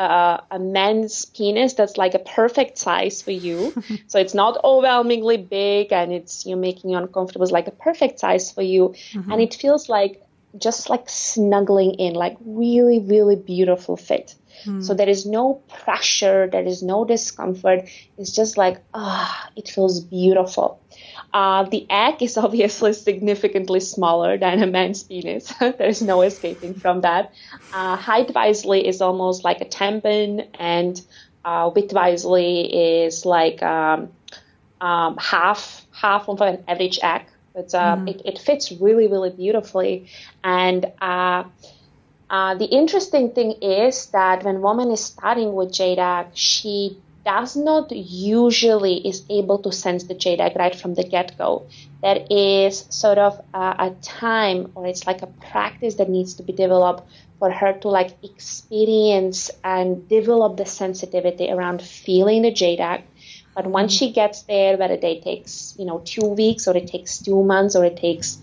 uh, 0.02 0.04
uh, 0.04 0.42
a 0.52 0.60
man's 0.60 1.26
penis 1.26 1.74
that's 1.74 1.96
like 1.96 2.16
a 2.16 2.20
perfect 2.20 2.78
size 2.78 3.22
for 3.22 3.32
you. 3.32 3.72
so 4.08 4.20
it's 4.20 4.34
not 4.34 4.60
overwhelmingly 4.64 5.38
big 5.38 5.94
and 5.94 6.12
it's 6.12 6.46
you 6.46 6.56
making 6.56 6.90
you 6.90 6.98
uncomfortable. 6.98 7.44
It's 7.44 7.52
like 7.52 7.68
a 7.68 7.78
perfect 7.88 8.20
size 8.20 8.52
for 8.52 8.64
you, 8.64 8.96
mm-hmm. 9.14 9.32
and 9.32 9.42
it 9.42 9.54
feels 9.54 9.90
like 9.90 10.24
just 10.58 10.90
like 10.90 11.08
snuggling 11.08 11.94
in, 12.06 12.16
like 12.16 12.38
really, 12.44 13.00
really 13.00 13.36
beautiful 13.36 13.96
fit. 13.96 14.36
Mm. 14.66 14.84
So 14.84 14.94
there 14.94 15.10
is 15.10 15.26
no 15.26 15.62
pressure, 15.84 16.50
there 16.52 16.66
is 16.66 16.82
no 16.82 17.06
discomfort. 17.06 17.90
It's 18.18 18.36
just 18.36 18.58
like, 18.58 18.82
ah, 18.94 19.46
oh, 19.46 19.54
it 19.56 19.70
feels 19.70 20.00
beautiful. 20.00 20.82
Uh, 21.34 21.63
the 21.63 21.86
egg 21.89 22.22
is 22.22 22.38
obviously 22.46 22.94
significantly 22.94 23.80
smaller 23.80 24.38
than 24.38 24.62
a 24.62 24.67
man's 24.67 25.04
penis. 25.04 25.54
there 25.60 25.88
is 25.88 26.02
no 26.02 26.22
escaping 26.22 26.74
from 26.74 27.02
that. 27.02 27.34
Uh, 27.74 27.96
height 27.96 28.34
wisely 28.34 28.88
is 28.88 29.02
almost 29.02 29.44
like 29.44 29.62
a 29.62 29.65
tampon, 29.65 30.48
and 30.60 31.02
uh, 31.46 31.72
width 31.74 31.94
wisely 31.94 33.04
is 33.04 33.26
like 33.26 33.62
um, 33.63 34.10
um, 34.80 35.17
half 35.17 35.86
half 35.91 36.28
of 36.28 36.41
an 36.41 36.63
average 36.67 37.00
egg. 37.02 37.24
But 37.54 37.74
uh, 37.76 37.98
mm. 37.98 38.10
it, 38.10 38.22
it 38.26 38.38
fits 38.39 38.72
really, 38.72 39.08
really 39.08 39.30
beautifully. 39.30 40.08
And 40.44 40.86
uh, 41.02 41.44
uh, 42.30 42.56
the 42.56 42.65
interesting 42.65 43.32
thing 43.32 43.52
is 43.62 44.08
that 44.08 44.44
when 44.44 44.62
woman 44.62 44.89
is 44.89 45.04
starting 45.04 45.54
with 45.54 45.74
jade 45.74 46.00
egg, 46.00 46.28
she 46.34 46.98
does 47.24 47.56
not 47.56 47.92
usually 47.92 49.08
is 49.08 49.24
able 49.30 49.60
to 49.60 49.72
sense 49.72 50.06
the 50.06 50.14
jade 50.14 50.42
egg 50.42 50.54
right 50.56 50.76
from 50.76 50.94
the 50.94 51.04
get-go. 51.04 51.68
There 52.02 52.26
is 52.30 52.86
sort 52.90 53.18
of 53.18 53.40
a, 53.54 53.76
a 53.80 53.96
time 54.02 54.72
or 54.76 54.88
it's 54.88 55.06
like 55.06 55.22
a 55.22 55.28
practice 55.28 55.96
that 55.96 56.10
needs 56.10 56.36
to 56.36 56.44
be 56.44 56.54
developed 56.54 57.04
for 57.40 57.52
her 57.52 57.74
to 57.74 57.90
like 57.90 58.18
experience 58.24 59.52
and 59.64 60.08
develop 60.08 60.58
the 60.58 60.66
sensitivity 60.66 61.50
around 61.50 61.82
feeling 61.82 62.42
the 62.42 62.52
jade 62.52 62.80
egg. 62.80 63.04
But 63.56 63.68
once 63.68 63.92
she 63.92 64.12
gets 64.12 64.44
there, 64.44 64.78
whether 64.78 64.94
it 64.94 65.24
takes, 65.24 65.76
you 65.78 65.86
know, 65.86 66.02
two 66.06 66.28
weeks 66.28 66.68
or 66.68 66.78
it 66.78 66.88
takes 66.88 67.20
two 67.20 67.44
months 67.44 67.76
or 67.76 67.84
it 67.84 67.98
takes, 67.98 68.40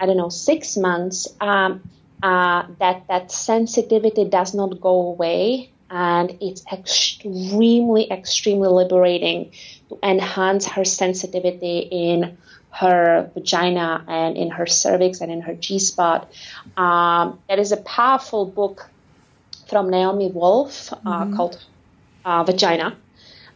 I 0.00 0.06
don't 0.06 0.16
know, 0.16 0.28
six 0.28 0.76
months, 0.76 1.28
um, 1.40 1.88
uh, 2.22 2.64
that 2.80 3.06
that 3.08 3.30
sensitivity 3.30 4.24
does 4.24 4.52
not 4.52 4.80
go 4.80 5.12
away 5.12 5.70
and 5.90 6.38
it's 6.40 6.64
extremely, 6.72 8.10
extremely 8.10 8.68
liberating 8.68 9.52
to 9.88 9.98
enhance 10.02 10.66
her 10.66 10.84
sensitivity 10.84 11.78
in 11.78 12.38
her 12.70 13.30
vagina 13.34 14.04
and 14.06 14.36
in 14.36 14.50
her 14.50 14.66
cervix 14.66 15.20
and 15.20 15.32
in 15.32 15.40
her 15.40 15.54
G 15.54 15.78
spot. 15.80 16.30
Um, 16.76 17.40
there 17.48 17.58
is 17.58 17.72
a 17.72 17.76
powerful 17.78 18.46
book 18.46 18.88
from 19.68 19.90
Naomi 19.90 20.30
Wolf 20.30 20.92
uh, 20.92 20.96
mm-hmm. 20.96 21.36
called 21.36 21.62
uh, 22.24 22.44
Vagina. 22.44 22.96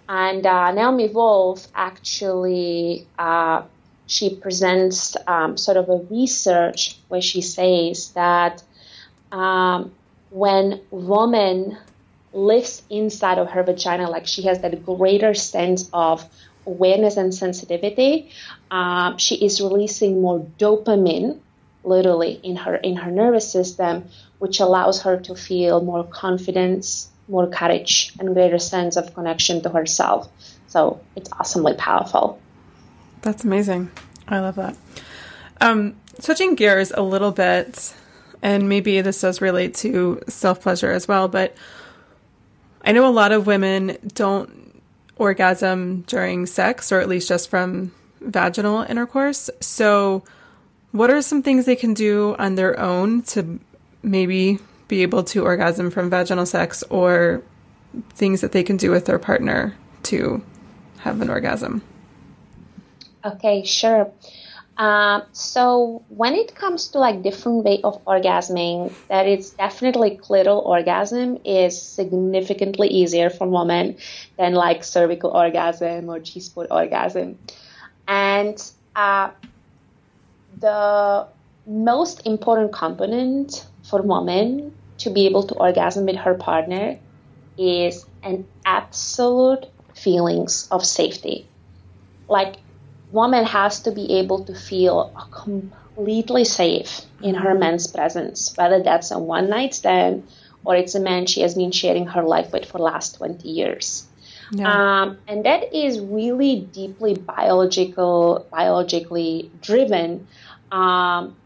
And 0.08 0.44
uh, 0.44 0.72
Naomi 0.72 1.08
Wolf 1.08 1.68
actually 1.74 3.06
uh, 3.18 3.62
she 4.06 4.36
presents 4.36 5.16
um, 5.26 5.56
sort 5.56 5.76
of 5.76 5.88
a 5.88 5.96
research 6.10 6.98
where 7.08 7.22
she 7.22 7.40
says 7.40 8.10
that 8.10 8.62
um, 9.32 9.92
when 10.30 10.80
woman 10.90 11.78
lives 12.34 12.82
inside 12.90 13.38
of 13.38 13.50
her 13.50 13.62
vagina, 13.62 14.10
like 14.10 14.26
she 14.26 14.42
has 14.42 14.60
that 14.60 14.84
greater 14.84 15.34
sense 15.34 15.88
of 15.92 16.28
awareness 16.66 17.16
and 17.16 17.34
sensitivity, 17.34 18.30
um, 18.70 19.18
she 19.18 19.36
is 19.36 19.60
releasing 19.60 20.20
more 20.20 20.46
dopamine, 20.58 21.38
literally 21.84 22.40
in 22.42 22.56
her 22.56 22.76
in 22.76 22.96
her 22.96 23.10
nervous 23.10 23.50
system, 23.50 24.08
which 24.38 24.60
allows 24.60 25.02
her 25.02 25.18
to 25.20 25.34
feel 25.34 25.82
more 25.82 26.04
confidence, 26.04 27.08
more 27.28 27.46
courage, 27.46 28.12
and 28.18 28.34
greater 28.34 28.58
sense 28.58 28.96
of 28.96 29.14
connection 29.14 29.62
to 29.62 29.68
herself. 29.68 30.28
So 30.68 31.00
it's 31.14 31.30
awesomely 31.32 31.74
powerful. 31.74 32.40
That's 33.22 33.44
amazing. 33.44 33.90
I 34.26 34.40
love 34.40 34.56
that. 34.56 34.76
Um, 35.60 35.96
switching 36.18 36.54
gears 36.54 36.90
a 36.90 37.02
little 37.02 37.30
bit, 37.30 37.94
and 38.42 38.68
maybe 38.68 39.00
this 39.00 39.20
does 39.20 39.40
relate 39.40 39.74
to 39.76 40.20
self 40.28 40.60
pleasure 40.60 40.90
as 40.90 41.06
well, 41.06 41.28
but 41.28 41.54
I 42.84 42.92
know 42.92 43.06
a 43.06 43.10
lot 43.10 43.32
of 43.32 43.46
women 43.46 43.96
don't 44.08 44.82
orgasm 45.16 46.02
during 46.02 46.46
sex, 46.46 46.92
or 46.92 47.00
at 47.00 47.08
least 47.08 47.28
just 47.28 47.48
from 47.48 47.92
vaginal 48.20 48.82
intercourse. 48.82 49.48
So, 49.60 50.24
what 50.92 51.10
are 51.10 51.22
some 51.22 51.42
things 51.42 51.64
they 51.64 51.76
can 51.76 51.94
do 51.94 52.36
on 52.38 52.54
their 52.54 52.78
own 52.78 53.22
to 53.22 53.58
maybe 54.02 54.58
be 54.86 55.02
able 55.02 55.24
to 55.24 55.42
orgasm 55.42 55.90
from 55.90 56.10
vaginal 56.10 56.46
sex, 56.46 56.84
or 56.90 57.42
things 58.10 58.40
that 58.42 58.52
they 58.52 58.62
can 58.62 58.76
do 58.76 58.90
with 58.90 59.06
their 59.06 59.18
partner 59.18 59.74
to 60.04 60.44
have 60.98 61.20
an 61.20 61.30
orgasm? 61.30 61.82
Okay, 63.24 63.64
sure. 63.64 64.12
Um, 64.76 65.22
so 65.32 66.02
when 66.08 66.34
it 66.34 66.54
comes 66.56 66.88
to 66.88 66.98
like 66.98 67.22
different 67.22 67.64
way 67.64 67.80
of 67.82 68.04
orgasming, 68.04 68.92
that 69.08 69.26
it's 69.26 69.50
definitely 69.50 70.18
clitoral 70.18 70.64
orgasm 70.64 71.38
is 71.44 71.80
significantly 71.80 72.88
easier 72.88 73.30
for 73.30 73.46
women 73.46 73.96
than 74.36 74.54
like 74.54 74.82
cervical 74.82 75.30
orgasm 75.30 76.08
or 76.08 76.18
G-spot 76.18 76.66
orgasm. 76.70 77.38
And 78.08 78.60
uh, 78.96 79.30
the 80.58 81.28
most 81.66 82.26
important 82.26 82.72
component 82.72 83.66
for 83.84 84.02
women 84.02 84.74
to 84.98 85.10
be 85.10 85.26
able 85.26 85.44
to 85.44 85.54
orgasm 85.54 86.06
with 86.06 86.16
her 86.16 86.34
partner 86.34 86.98
is 87.56 88.04
an 88.24 88.46
absolute 88.66 89.66
feelings 89.94 90.66
of 90.70 90.84
safety. 90.84 91.46
Like 92.28 92.56
woman 93.14 93.44
has 93.44 93.80
to 93.82 93.92
be 93.92 94.18
able 94.18 94.44
to 94.44 94.54
feel 94.54 95.12
completely 95.30 96.44
safe 96.44 97.02
in 97.22 97.36
her 97.36 97.54
man's 97.54 97.86
presence, 97.86 98.52
whether 98.56 98.82
that's 98.82 99.12
a 99.12 99.18
one 99.18 99.48
night 99.48 99.72
stand 99.72 100.26
or 100.64 100.74
it's 100.74 100.94
a 100.96 101.00
man 101.00 101.26
she 101.26 101.40
has 101.42 101.54
been 101.54 101.70
sharing 101.70 102.06
her 102.06 102.22
life 102.22 102.52
with 102.52 102.64
for 102.66 102.78
the 102.78 102.84
last 102.84 103.16
20 103.16 103.48
years. 103.48 104.06
Um, 104.66 105.18
and 105.28 105.44
that 105.46 105.72
is 105.74 106.00
really 106.00 106.60
deeply 106.60 107.14
biological, 107.14 108.46
biologically 108.50 109.50
driven. 109.62 110.26
Um, 110.72 111.36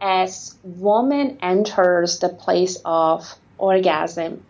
as 0.00 0.54
woman 0.62 1.38
enters 1.42 2.18
the 2.20 2.28
place 2.28 2.78
of 2.84 3.34
orgasm, 3.58 4.44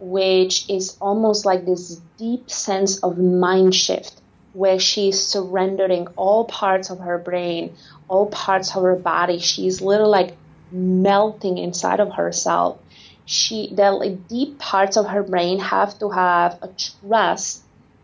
which 0.00 0.68
is 0.70 0.96
almost 1.00 1.44
like 1.44 1.66
this 1.66 2.00
deep 2.16 2.50
sense 2.50 2.98
of 3.00 3.18
mind 3.18 3.74
shift 3.74 4.21
where 4.52 4.78
she's 4.78 5.20
surrendering 5.20 6.06
all 6.16 6.44
parts 6.44 6.90
of 6.90 6.98
her 7.00 7.18
brain, 7.18 7.74
all 8.08 8.26
parts 8.26 8.74
of 8.76 8.82
her 8.82 8.96
body. 8.96 9.38
She's 9.38 9.80
literally 9.80 10.10
like 10.10 10.36
melting 10.70 11.58
inside 11.58 12.00
of 12.00 12.12
herself. 12.12 12.78
She, 13.24 13.72
the 13.74 13.92
like, 13.92 14.28
deep 14.28 14.58
parts 14.58 14.96
of 14.96 15.06
her 15.06 15.22
brain 15.22 15.58
have 15.60 15.98
to 16.00 16.10
have 16.10 16.58
a 16.62 16.68
trust 16.68 17.62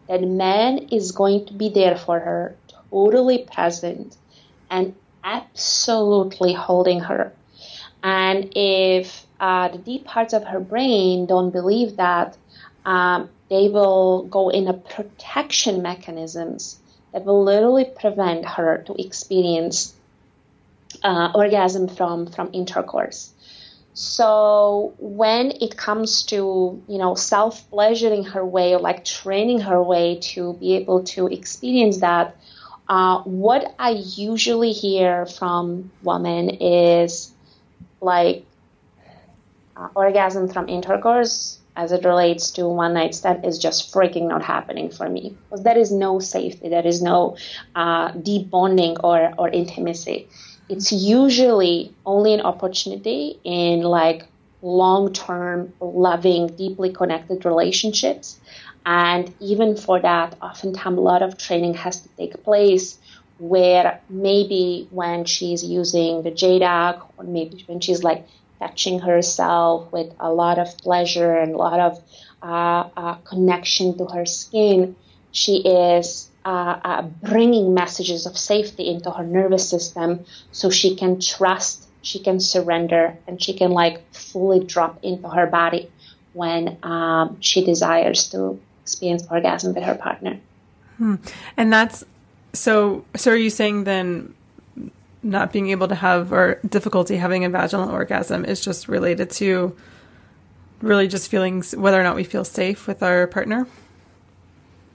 that 0.08 0.22
man 0.22 0.78
is 0.90 1.12
going 1.12 1.46
to 1.46 1.52
be 1.52 1.68
there 1.68 1.96
for 1.96 2.18
her, 2.18 2.56
totally 2.90 3.46
present, 3.52 4.16
and 4.70 4.94
absolutely 5.22 6.54
holding 6.54 7.00
her. 7.00 7.32
And 8.02 8.52
if 8.54 9.26
uh, 9.40 9.68
the 9.68 9.78
deep 9.78 10.04
parts 10.04 10.32
of 10.32 10.44
her 10.44 10.60
brain 10.60 11.26
don't 11.26 11.50
believe 11.50 11.96
that, 11.96 12.36
um, 12.88 13.28
they 13.50 13.68
will 13.68 14.22
go 14.30 14.48
in 14.48 14.66
a 14.66 14.72
protection 14.72 15.82
mechanisms 15.82 16.78
that 17.12 17.26
will 17.26 17.44
literally 17.44 17.84
prevent 17.84 18.46
her 18.46 18.82
to 18.86 18.94
experience 18.98 19.94
uh, 21.04 21.30
orgasm 21.34 21.86
from 21.86 22.28
from 22.28 22.48
intercourse. 22.54 23.30
So 23.92 24.94
when 24.98 25.50
it 25.60 25.76
comes 25.76 26.22
to 26.32 26.82
you 26.88 26.98
know 26.98 27.14
self 27.14 27.68
pleasuring 27.68 28.24
her 28.24 28.42
way 28.42 28.74
or 28.74 28.80
like 28.80 29.04
training 29.04 29.60
her 29.60 29.82
way 29.82 30.18
to 30.32 30.54
be 30.54 30.76
able 30.76 31.04
to 31.14 31.26
experience 31.26 31.98
that, 31.98 32.36
uh, 32.88 33.20
what 33.24 33.74
I 33.78 33.90
usually 33.90 34.72
hear 34.72 35.26
from 35.26 35.90
women 36.02 36.48
is 36.48 37.34
like 38.00 38.46
uh, 39.76 39.88
orgasm 39.94 40.48
from 40.48 40.70
intercourse 40.70 41.58
as 41.78 41.92
it 41.92 42.04
relates 42.04 42.50
to 42.50 42.66
one 42.66 42.92
night 42.92 43.14
stand 43.14 43.44
is 43.44 43.56
just 43.56 43.94
freaking 43.94 44.26
not 44.28 44.42
happening 44.42 44.90
for 44.90 45.08
me 45.08 45.36
because 45.44 45.62
there 45.62 45.78
is 45.78 45.92
no 45.92 46.18
safety, 46.18 46.68
there 46.68 46.86
is 46.86 47.00
no 47.00 47.36
uh, 47.76 48.10
deep 48.10 48.50
bonding 48.50 48.96
or, 49.04 49.32
or 49.38 49.48
intimacy. 49.48 50.28
it's 50.68 50.90
usually 50.92 51.94
only 52.04 52.34
an 52.34 52.42
opportunity 52.42 53.38
in 53.44 53.80
like 53.82 54.26
long 54.60 55.12
term, 55.12 55.72
loving, 55.80 56.48
deeply 56.48 56.92
connected 56.92 57.44
relationships. 57.44 58.40
And 58.84 59.32
even 59.40 59.76
for 59.76 60.00
that, 60.00 60.36
oftentimes 60.42 60.98
a 60.98 61.00
lot 61.00 61.22
of 61.22 61.38
training 61.38 61.74
has 61.74 62.00
to 62.00 62.08
take 62.16 62.42
place 62.42 62.98
where 63.38 64.00
maybe 64.10 64.88
when 64.90 65.24
she's 65.24 65.62
using 65.62 66.22
the 66.22 66.32
jade 66.32 66.62
egg 66.62 66.96
or 67.16 67.24
maybe 67.24 67.62
when 67.68 67.80
she's 67.80 68.02
like 68.02 68.26
touching 68.58 69.00
herself 69.00 69.90
with 69.92 70.12
a 70.20 70.32
lot 70.32 70.58
of 70.58 70.76
pleasure 70.78 71.36
and 71.36 71.54
a 71.54 71.56
lot 71.56 71.80
of 71.80 72.02
uh, 72.42 72.88
uh, 72.96 73.14
connection 73.24 73.96
to 73.98 74.06
her 74.06 74.26
skin, 74.26 74.96
she 75.32 75.58
is 75.58 76.30
uh, 76.44 76.80
uh, 76.82 77.02
bringing 77.02 77.74
messages 77.74 78.26
of 78.26 78.36
safety 78.38 78.88
into 78.88 79.10
her 79.10 79.24
nervous 79.24 79.68
system 79.68 80.24
so 80.52 80.70
she 80.70 80.96
can 80.96 81.20
trust, 81.20 81.86
she 82.02 82.18
can 82.18 82.40
surrender, 82.40 83.16
and 83.26 83.42
she 83.42 83.52
can 83.52 83.70
like 83.70 84.14
fully 84.14 84.64
drop 84.64 84.98
into 85.02 85.28
her 85.28 85.46
body 85.46 85.90
when 86.32 86.78
um, 86.82 87.40
she 87.40 87.64
desires 87.64 88.30
to 88.30 88.58
experience 88.82 89.26
orgasm 89.30 89.74
with 89.74 89.84
her 89.84 89.94
partner. 89.94 90.38
Hmm. 90.96 91.16
And 91.56 91.72
that's 91.72 92.04
so. 92.52 93.04
So, 93.16 93.32
are 93.32 93.36
you 93.36 93.50
saying 93.50 93.84
then 93.84 94.34
not 95.28 95.52
being 95.52 95.68
able 95.70 95.88
to 95.88 95.94
have 95.94 96.32
or 96.32 96.58
difficulty 96.66 97.16
having 97.16 97.44
a 97.44 97.50
vaginal 97.50 97.90
orgasm 97.90 98.44
is 98.44 98.60
just 98.60 98.88
related 98.88 99.30
to 99.30 99.76
really 100.80 101.08
just 101.08 101.30
feelings 101.30 101.76
whether 101.76 102.00
or 102.00 102.02
not 102.02 102.16
we 102.16 102.24
feel 102.24 102.44
safe 102.44 102.86
with 102.86 103.02
our 103.02 103.26
partner? 103.26 103.66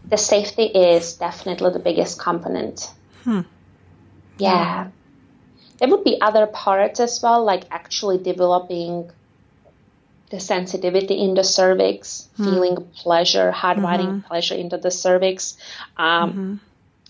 The 0.05 0.17
safety 0.17 0.63
is 0.63 1.13
definitely 1.13 1.71
the 1.71 1.79
biggest 1.79 2.19
component. 2.19 2.91
Hmm. 3.23 3.41
Yeah. 4.37 4.89
There 5.77 5.89
would 5.89 6.03
be 6.03 6.19
other 6.19 6.47
parts 6.47 6.99
as 6.99 7.21
well, 7.21 7.43
like 7.43 7.63
actually 7.71 8.17
developing 8.17 9.09
the 10.29 10.39
sensitivity 10.39 11.21
in 11.21 11.35
the 11.35 11.43
cervix, 11.43 12.27
hmm. 12.37 12.43
feeling 12.43 12.75
pleasure, 12.95 13.51
hardwiring 13.55 14.07
mm-hmm. 14.07 14.27
pleasure 14.27 14.55
into 14.55 14.77
the 14.77 14.91
cervix. 14.91 15.57
Um, 15.95 16.29
mm-hmm 16.29 16.55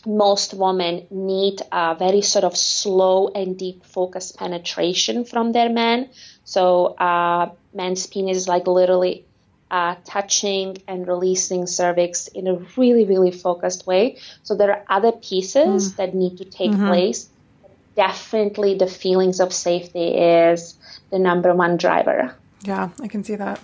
most 0.06 0.54
women 0.54 1.08
need 1.10 1.62
a 1.72 1.96
very 1.96 2.22
sort 2.22 2.44
of 2.44 2.58
slow 2.58 3.30
and 3.30 3.58
deep 3.58 3.86
focused 3.86 4.38
penetration 4.38 5.26
from 5.26 5.52
their 5.52 5.70
man. 5.70 6.10
So 6.44 6.88
uh, 6.88 7.52
man's 7.74 8.08
penis 8.08 8.38
is 8.38 8.48
like 8.48 8.68
literally 8.68 9.26
uh, 9.72 9.96
touching 10.06 10.78
and 10.88 11.08
releasing 11.08 11.66
cervix 11.66 12.28
in 12.28 12.48
a 12.48 12.56
really, 12.78 13.06
really 13.06 13.32
focused 13.32 13.88
way. 13.88 14.18
So 14.44 14.56
there 14.56 14.72
are 14.72 14.84
other 14.88 15.12
pieces 15.12 15.94
mm. 15.94 15.96
that 15.98 16.14
need 16.14 16.38
to 16.38 16.46
take 16.46 16.72
mm-hmm. 16.72 16.88
place. 16.88 17.30
Definitely 17.96 18.78
the 18.78 18.88
feelings 18.88 19.40
of 19.40 19.54
safety 19.54 20.16
is 20.16 20.76
the 21.10 21.20
number 21.20 21.56
one 21.56 21.78
driver. 21.78 22.36
Yeah, 22.62 22.90
I 23.02 23.08
can 23.08 23.24
see 23.24 23.36
that. 23.36 23.60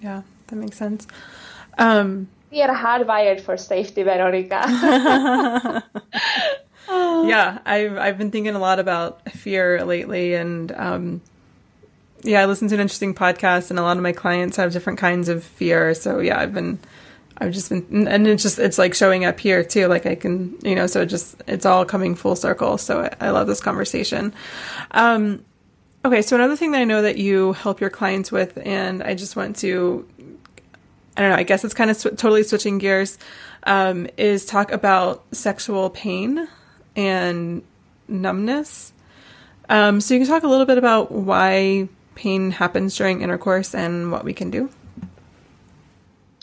Yeah, 0.00 0.22
that 0.46 0.56
makes 0.56 0.76
sense. 0.76 1.06
Um, 1.78 2.28
we 2.50 2.62
are 2.62 2.74
hardwired 2.74 3.40
for 3.40 3.56
safety, 3.56 4.02
Veronica. 4.02 5.82
yeah, 6.88 7.58
I've 7.66 7.96
I've 7.96 8.18
been 8.18 8.30
thinking 8.30 8.54
a 8.54 8.58
lot 8.58 8.78
about 8.78 9.30
fear 9.32 9.84
lately, 9.84 10.34
and 10.34 10.70
um, 10.72 11.20
yeah, 12.22 12.42
I 12.42 12.46
listened 12.46 12.70
to 12.70 12.76
an 12.76 12.80
interesting 12.80 13.14
podcast, 13.14 13.70
and 13.70 13.78
a 13.78 13.82
lot 13.82 13.96
of 13.96 14.02
my 14.02 14.12
clients 14.12 14.56
have 14.56 14.72
different 14.72 14.98
kinds 14.98 15.28
of 15.28 15.42
fear. 15.42 15.94
So 15.94 16.20
yeah, 16.20 16.38
I've 16.40 16.54
been. 16.54 16.78
I've 17.38 17.52
just 17.52 17.68
been, 17.68 18.08
and 18.08 18.26
it's 18.26 18.42
just, 18.42 18.58
it's 18.58 18.78
like 18.78 18.94
showing 18.94 19.26
up 19.26 19.38
here 19.38 19.62
too. 19.62 19.88
Like 19.88 20.06
I 20.06 20.14
can, 20.14 20.56
you 20.62 20.74
know, 20.74 20.86
so 20.86 21.02
it 21.02 21.06
just, 21.06 21.36
it's 21.46 21.66
all 21.66 21.84
coming 21.84 22.14
full 22.14 22.34
circle. 22.34 22.78
So 22.78 23.02
I, 23.02 23.26
I 23.26 23.28
love 23.28 23.46
this 23.46 23.60
conversation. 23.60 24.32
Um, 24.92 25.44
okay. 26.02 26.22
So 26.22 26.34
another 26.34 26.56
thing 26.56 26.70
that 26.70 26.78
I 26.78 26.84
know 26.84 27.02
that 27.02 27.18
you 27.18 27.52
help 27.52 27.78
your 27.78 27.90
clients 27.90 28.32
with, 28.32 28.56
and 28.64 29.02
I 29.02 29.14
just 29.14 29.36
want 29.36 29.56
to 29.56 30.08
I 31.16 31.22
don't 31.22 31.30
know, 31.30 31.36
I 31.36 31.42
guess 31.42 31.64
it's 31.64 31.74
kind 31.74 31.90
of 31.90 31.96
sw- 31.96 32.14
totally 32.16 32.42
switching 32.42 32.78
gears, 32.78 33.18
um, 33.64 34.06
is 34.16 34.44
talk 34.44 34.70
about 34.70 35.24
sexual 35.32 35.90
pain 35.90 36.46
and 36.94 37.62
numbness. 38.08 38.92
Um, 39.68 40.00
so 40.00 40.14
you 40.14 40.20
can 40.20 40.28
talk 40.28 40.42
a 40.42 40.48
little 40.48 40.66
bit 40.66 40.78
about 40.78 41.10
why 41.10 41.88
pain 42.14 42.50
happens 42.50 42.96
during 42.96 43.22
intercourse 43.22 43.74
and 43.74 44.12
what 44.12 44.24
we 44.24 44.32
can 44.32 44.50
do. 44.50 44.70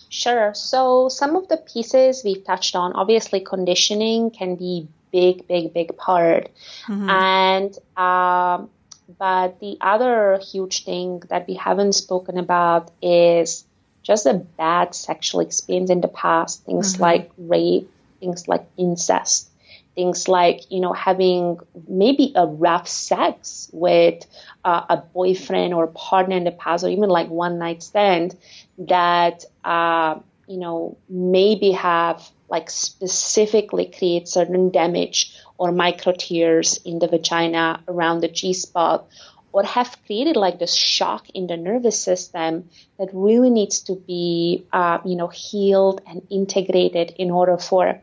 Sure. 0.10 0.54
So 0.54 1.10
some 1.10 1.36
of 1.36 1.48
the 1.48 1.58
pieces 1.58 2.22
we've 2.24 2.46
touched 2.46 2.76
on, 2.76 2.94
obviously 2.94 3.40
conditioning 3.40 4.30
can 4.30 4.56
be 4.56 4.88
big, 5.12 5.48
big, 5.48 5.74
big 5.74 5.98
part. 5.98 6.50
Mm-hmm. 6.88 7.10
And 7.10 7.78
um, 7.98 8.70
but 9.18 9.60
the 9.60 9.78
other 9.82 10.40
huge 10.40 10.86
thing 10.86 11.24
that 11.30 11.48
we 11.48 11.56
haven't 11.56 11.94
spoken 11.94 12.38
about 12.38 12.92
is 13.02 13.66
just 14.04 14.26
a 14.26 14.34
bad 14.34 14.94
sexual 14.94 15.42
experience 15.42 15.90
in 15.90 16.02
the 16.02 16.08
past, 16.08 16.64
things 16.66 16.94
mm-hmm. 16.94 17.04
like 17.04 17.32
rape, 17.38 17.90
things 18.20 18.48
like 18.48 18.66
incest, 18.78 19.50
things 19.96 20.28
like, 20.28 20.70
you 20.70 20.82
know, 20.82 20.94
having 20.94 21.58
maybe 21.88 22.34
a 22.36 22.46
rough 22.46 22.88
sex 22.88 23.70
with 23.72 24.26
uh, 24.66 24.86
a 24.90 24.98
boyfriend 24.98 25.74
or 25.74 25.88
partner 25.88 26.36
in 26.36 26.44
the 26.44 26.52
past, 26.52 26.84
or 26.84 26.90
even 26.90 27.10
like 27.10 27.30
one 27.30 27.60
night 27.60 27.82
stand 27.82 28.36
that, 28.78 29.46
uh, 29.64 30.20
you 30.48 30.58
know, 30.58 30.98
maybe 31.08 31.72
have 31.72 32.30
like 32.50 32.70
specifically 32.70 33.86
create 33.86 34.28
certain 34.28 34.70
damage 34.70 35.34
or 35.58 35.72
micro 35.72 36.12
tears 36.12 36.80
in 36.86 37.00
the 37.00 37.08
vagina 37.08 37.82
around 37.88 38.20
the 38.20 38.28
G 38.28 38.54
spot 38.54 39.08
or 39.54 39.64
have 39.64 39.96
created 40.06 40.36
like 40.36 40.60
this 40.60 40.74
shock 40.74 41.30
in 41.30 41.48
the 41.48 41.56
nervous 41.56 42.04
system 42.04 42.70
that 42.98 43.10
really 43.14 43.52
needs 43.52 43.82
to 43.82 43.96
be, 43.96 44.66
uh, 44.74 44.98
you 45.06 45.16
know, 45.16 45.28
healed 45.28 46.02
and 46.08 46.26
integrated 46.30 47.14
in 47.18 47.30
order 47.32 47.58
for 47.58 48.02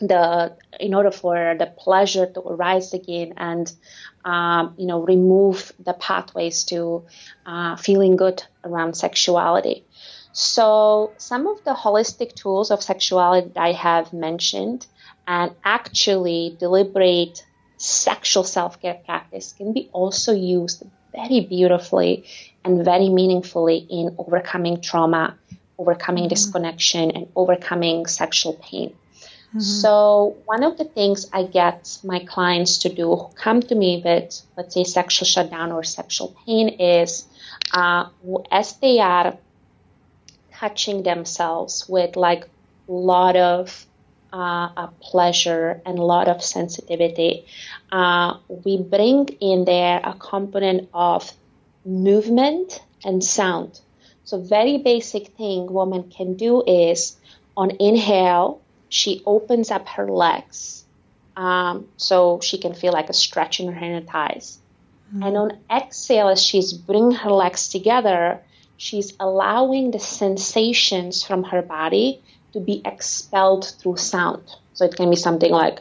the 0.00 0.54
in 0.78 0.92
order 0.92 1.10
for 1.10 1.54
the 1.58 1.66
pleasure 1.66 2.26
to 2.26 2.40
arise 2.40 2.92
again 2.92 3.32
and 3.38 3.72
um, 4.26 4.74
you 4.76 4.86
know 4.86 5.00
remove 5.00 5.72
the 5.78 5.94
pathways 5.94 6.64
to 6.64 7.04
uh, 7.46 7.76
feeling 7.76 8.16
good 8.16 8.42
around 8.64 8.94
sexuality. 8.94 9.84
So 10.32 11.14
some 11.16 11.46
of 11.46 11.64
the 11.64 11.72
holistic 11.72 12.34
tools 12.34 12.70
of 12.70 12.82
sexuality 12.82 13.48
that 13.54 13.60
i 13.60 13.72
have 13.72 14.12
mentioned 14.12 14.86
and 15.26 15.52
actually 15.64 16.56
deliberate 16.58 17.45
sexual 17.76 18.44
self 18.44 18.80
care 18.80 19.00
practice 19.04 19.52
can 19.52 19.72
be 19.72 19.88
also 19.92 20.32
used 20.32 20.82
very 21.12 21.40
beautifully 21.40 22.24
and 22.64 22.84
very 22.84 23.08
meaningfully 23.08 23.86
in 23.88 24.14
overcoming 24.18 24.80
trauma, 24.80 25.36
overcoming 25.78 26.24
mm-hmm. 26.24 26.30
disconnection, 26.30 27.10
and 27.10 27.28
overcoming 27.36 28.06
sexual 28.06 28.54
pain. 28.54 28.90
Mm-hmm. 29.48 29.60
So, 29.60 30.36
one 30.44 30.64
of 30.64 30.76
the 30.76 30.84
things 30.84 31.28
I 31.32 31.44
get 31.44 31.98
my 32.02 32.20
clients 32.20 32.78
to 32.78 32.88
do 32.88 33.14
who 33.14 33.28
come 33.34 33.62
to 33.62 33.74
me 33.74 34.02
with, 34.04 34.42
let's 34.56 34.74
say, 34.74 34.84
sexual 34.84 35.26
shutdown 35.26 35.72
or 35.72 35.84
sexual 35.84 36.36
pain 36.44 36.68
is 36.68 37.26
uh, 37.72 38.08
as 38.50 38.74
they 38.74 38.98
are 38.98 39.38
touching 40.52 41.02
themselves 41.02 41.88
with 41.88 42.16
like 42.16 42.44
a 42.88 42.92
lot 42.92 43.36
of 43.36 43.86
uh, 44.32 44.68
a 44.76 44.90
pleasure 45.00 45.80
and 45.86 45.98
a 45.98 46.02
lot 46.02 46.28
of 46.28 46.42
sensitivity. 46.42 47.46
Uh, 47.90 48.38
we 48.48 48.76
bring 48.76 49.26
in 49.40 49.64
there 49.64 50.00
a 50.02 50.14
component 50.14 50.88
of 50.92 51.32
movement 51.84 52.82
and 53.04 53.22
sound. 53.22 53.80
So 54.24 54.40
very 54.40 54.78
basic 54.78 55.28
thing 55.36 55.72
woman 55.72 56.10
can 56.10 56.34
do 56.34 56.62
is 56.66 57.16
on 57.56 57.70
inhale, 57.78 58.60
she 58.88 59.22
opens 59.24 59.70
up 59.70 59.88
her 59.88 60.10
legs 60.10 60.84
um, 61.36 61.86
so 61.96 62.40
she 62.42 62.58
can 62.58 62.74
feel 62.74 62.92
like 62.92 63.08
a 63.08 63.12
stretch 63.12 63.60
in 63.60 63.72
her 63.72 63.84
inner 63.84 64.00
thighs. 64.00 64.58
Mm-hmm. 65.08 65.22
And 65.22 65.36
on 65.36 65.58
exhale, 65.70 66.28
as 66.28 66.42
she's 66.42 66.72
bringing 66.72 67.12
her 67.12 67.30
legs 67.30 67.68
together, 67.68 68.42
she's 68.76 69.14
allowing 69.20 69.92
the 69.92 70.00
sensations 70.00 71.22
from 71.22 71.44
her 71.44 71.62
body 71.62 72.22
to 72.56 72.60
be 72.64 72.80
expelled 72.86 73.66
through 73.78 73.98
sound. 73.98 74.42
So 74.72 74.86
it 74.86 74.96
can 74.96 75.10
be 75.10 75.16
something 75.16 75.52
like, 75.52 75.80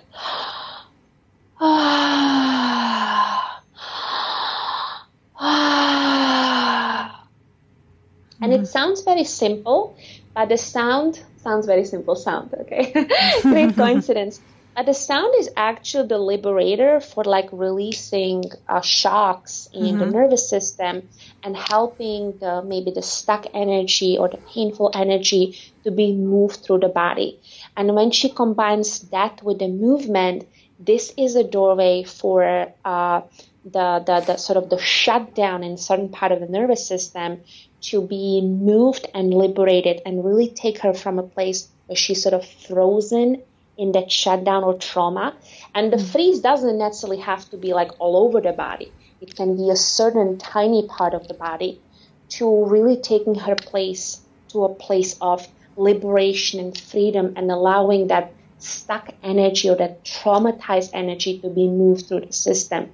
and 8.41 8.53
it 8.53 8.61
mm-hmm. 8.61 8.65
sounds 8.65 9.03
very 9.03 9.23
simple, 9.23 9.97
but 10.34 10.49
the 10.49 10.57
sound 10.57 11.23
sounds 11.38 11.65
very 11.65 11.86
simple 11.86 12.15
sound, 12.15 12.53
okay? 12.53 12.91
Great 13.41 13.76
coincidence. 13.76 14.41
But 14.76 14.88
the 14.88 14.93
sound 14.93 15.34
is 15.39 15.49
actually 15.55 16.09
the 16.09 16.17
liberator 16.17 16.99
for 16.99 17.23
like 17.23 17.47
releasing 17.53 18.43
uh, 18.67 18.82
shocks 18.82 19.69
in 19.73 19.84
mm-hmm. 19.84 19.99
the 19.99 20.05
nervous 20.07 20.49
system 20.49 21.07
and 21.43 21.55
helping 21.55 22.38
the 22.39 22.61
maybe 22.61 22.91
the 22.91 23.01
stuck 23.01 23.45
energy 23.53 24.17
or 24.17 24.28
the 24.28 24.38
painful 24.53 24.91
energy 24.93 25.57
to 25.86 25.91
be 25.91 26.11
moved 26.11 26.57
through 26.57 26.80
the 26.80 26.89
body. 26.89 27.39
And 27.78 27.95
when 27.95 28.11
she 28.11 28.28
combines 28.28 28.99
that 29.11 29.41
with 29.41 29.59
the 29.59 29.69
movement, 29.69 30.45
this 30.78 31.13
is 31.15 31.38
a 31.38 31.43
doorway 31.45 32.03
for 32.03 32.73
uh, 32.84 33.21
the, 33.63 34.03
the, 34.05 34.23
the 34.28 34.36
sort 34.36 34.57
of 34.57 34.69
the 34.69 34.78
shutdown 34.78 35.63
in 35.63 35.78
certain 35.78 36.09
part 36.09 36.34
of 36.34 36.41
the 36.41 36.47
nervous 36.47 36.86
system 36.86 37.39
to 37.80 38.01
be 38.01 38.41
moved 38.41 39.07
and 39.13 39.34
liberated 39.34 40.01
and 40.05 40.26
really 40.26 40.49
take 40.49 40.80
her 40.80 40.93
from 40.93 41.17
a 41.17 41.23
place 41.23 41.69
where 41.86 41.95
she's 41.95 42.21
sort 42.21 42.34
of 42.34 42.45
frozen 42.45 43.41
in 43.78 43.91
that 43.93 44.11
shutdown 44.11 44.63
or 44.63 44.78
trauma. 44.78 45.36
And 45.73 45.91
the 45.91 45.97
mm. 45.97 46.11
freeze 46.11 46.39
doesn't 46.39 46.78
necessarily 46.78 47.21
have 47.21 47.49
to 47.49 47.57
be 47.57 47.73
like 47.73 47.91
all 47.99 48.17
over 48.17 48.41
the 48.41 48.53
body. 48.53 48.91
It 49.21 49.36
can 49.36 49.55
be 49.55 49.69
a 49.69 49.76
certain 49.76 50.38
tiny 50.38 50.88
part 50.88 51.13
of 51.13 51.28
the 51.28 51.34
body 51.34 51.82
to 52.30 52.65
really 52.65 52.97
taking 52.97 53.36
her 53.36 53.55
place 53.55 54.21
to 54.49 54.65
a 54.65 54.73
place 54.73 55.17
of 55.21 55.47
liberation 55.78 56.59
and 56.59 56.78
freedom 56.78 57.34
and 57.36 57.51
allowing 57.51 58.07
that 58.07 58.32
stuck 58.59 59.09
energy 59.21 59.69
or 59.69 59.76
that 59.76 60.03
traumatized 60.03 60.91
energy 60.93 61.39
to 61.39 61.49
be 61.49 61.67
moved 61.67 62.07
through 62.07 62.21
the 62.21 62.34
system. 62.34 62.91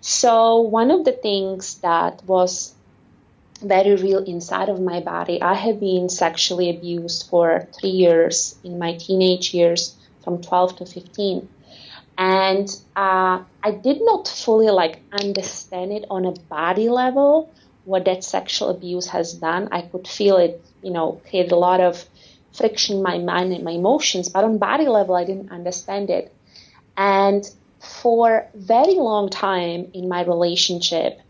So, 0.00 0.60
one 0.60 0.90
of 0.90 1.04
the 1.04 1.12
things 1.12 1.76
that 1.80 2.24
was 2.24 2.74
very 3.60 3.94
real 3.96 4.22
inside 4.24 4.68
of 4.68 4.80
my 4.80 5.00
body, 5.00 5.40
I 5.40 5.54
have 5.54 5.80
been 5.80 6.08
sexually 6.08 6.70
abused 6.70 7.28
for 7.28 7.68
three 7.78 7.90
years 7.90 8.58
in 8.64 8.78
my 8.78 8.96
teenage 8.96 9.54
years 9.54 9.94
from 10.24 10.42
12 10.42 10.76
to 10.76 10.86
15. 10.86 11.48
And 12.18 12.68
uh, 12.96 13.42
I 13.62 13.70
did 13.70 14.00
not 14.02 14.28
fully 14.28 14.70
like 14.70 15.00
understand 15.12 15.92
it 15.92 16.04
on 16.10 16.26
a 16.26 16.32
body 16.32 16.88
level, 16.88 17.50
what 17.84 18.04
that 18.04 18.24
sexual 18.24 18.68
abuse 18.68 19.06
has 19.08 19.32
done. 19.34 19.68
I 19.72 19.82
could 19.82 20.06
feel 20.06 20.36
it, 20.36 20.62
you 20.82 20.92
know, 20.92 21.20
created 21.28 21.52
a 21.52 21.56
lot 21.56 21.80
of 21.80 22.04
friction 22.52 22.96
in 22.96 23.02
my 23.02 23.18
mind 23.18 23.52
and 23.52 23.64
my 23.64 23.72
emotions, 23.72 24.28
but 24.28 24.44
on 24.44 24.58
body 24.58 24.86
level, 24.88 25.14
I 25.14 25.24
didn't 25.24 25.50
understand 25.50 26.10
it. 26.10 26.34
And 26.96 27.48
for 27.78 28.46
very 28.54 28.94
long 28.94 29.30
time 29.30 29.90
in 29.94 30.08
my 30.08 30.22
relationship, 30.24 31.20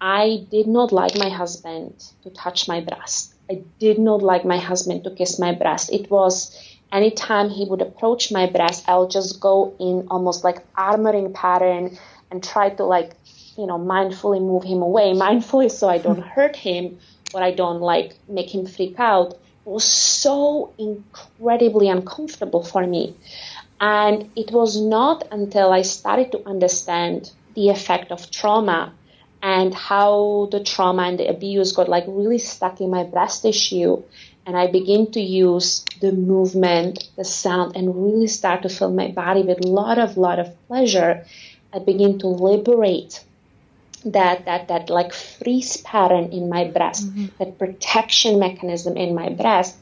I 0.00 0.46
did 0.50 0.66
not 0.66 0.92
like 0.92 1.16
my 1.16 1.28
husband 1.28 2.04
to 2.22 2.30
touch 2.30 2.68
my 2.68 2.80
breast. 2.80 3.34
I 3.50 3.62
did 3.78 3.98
not 3.98 4.22
like 4.22 4.44
my 4.44 4.58
husband 4.58 5.04
to 5.04 5.10
kiss 5.10 5.38
my 5.38 5.52
breast. 5.52 5.92
It 5.92 6.10
was 6.10 6.56
anytime 6.92 7.48
he 7.48 7.64
would 7.64 7.82
approach 7.82 8.32
my 8.32 8.46
breast, 8.46 8.84
I'll 8.88 9.08
just 9.08 9.40
go 9.40 9.74
in 9.78 10.08
almost 10.10 10.44
like 10.44 10.70
armoring 10.74 11.32
pattern 11.32 11.98
and 12.30 12.42
try 12.42 12.70
to 12.70 12.84
like, 12.84 13.14
you 13.56 13.66
know, 13.66 13.78
mindfully 13.78 14.40
move 14.40 14.64
him 14.64 14.82
away, 14.82 15.12
mindfully 15.24 15.70
so 15.70 15.88
I 15.88 15.98
don't 15.98 16.22
hurt 16.22 16.56
him 16.56 16.98
or 17.34 17.42
I 17.42 17.52
don't 17.52 17.80
like 17.80 18.16
make 18.28 18.54
him 18.54 18.66
freak 18.66 18.98
out. 18.98 19.34
It 19.34 19.70
was 19.70 19.84
so 19.84 20.72
incredibly 20.78 21.88
uncomfortable 21.88 22.62
for 22.62 22.86
me. 22.86 23.16
And 23.80 24.30
it 24.36 24.52
was 24.52 24.80
not 24.80 25.26
until 25.30 25.72
I 25.72 25.82
started 25.82 26.32
to 26.32 26.48
understand 26.48 27.32
the 27.54 27.70
effect 27.70 28.12
of 28.12 28.30
trauma 28.30 28.92
and 29.46 29.72
how 29.72 30.48
the 30.50 30.58
trauma 30.58 31.02
and 31.02 31.20
the 31.20 31.28
abuse 31.28 31.70
got 31.70 31.88
like 31.88 32.02
really 32.08 32.38
stuck 32.38 32.80
in 32.80 32.90
my 32.90 33.04
breast 33.04 33.42
tissue. 33.42 34.02
And 34.44 34.56
I 34.56 34.66
begin 34.66 35.12
to 35.12 35.20
use 35.20 35.84
the 36.00 36.10
movement, 36.10 37.08
the 37.16 37.24
sound, 37.24 37.76
and 37.76 37.94
really 37.94 38.26
start 38.26 38.62
to 38.62 38.68
fill 38.68 38.92
my 38.92 39.08
body 39.08 39.42
with 39.42 39.64
a 39.64 39.68
lot 39.68 40.00
of, 40.00 40.16
lot 40.16 40.40
of 40.40 40.48
pleasure. 40.66 41.24
I 41.72 41.78
begin 41.78 42.18
to 42.20 42.26
liberate 42.26 43.22
that 44.04 44.46
that 44.46 44.66
that 44.66 44.90
like 44.90 45.12
freeze 45.12 45.76
pattern 45.76 46.32
in 46.32 46.48
my 46.48 46.64
breast, 46.64 47.06
mm-hmm. 47.06 47.26
that 47.38 47.56
protection 47.56 48.40
mechanism 48.40 48.96
in 48.96 49.14
my 49.14 49.28
breast, 49.28 49.76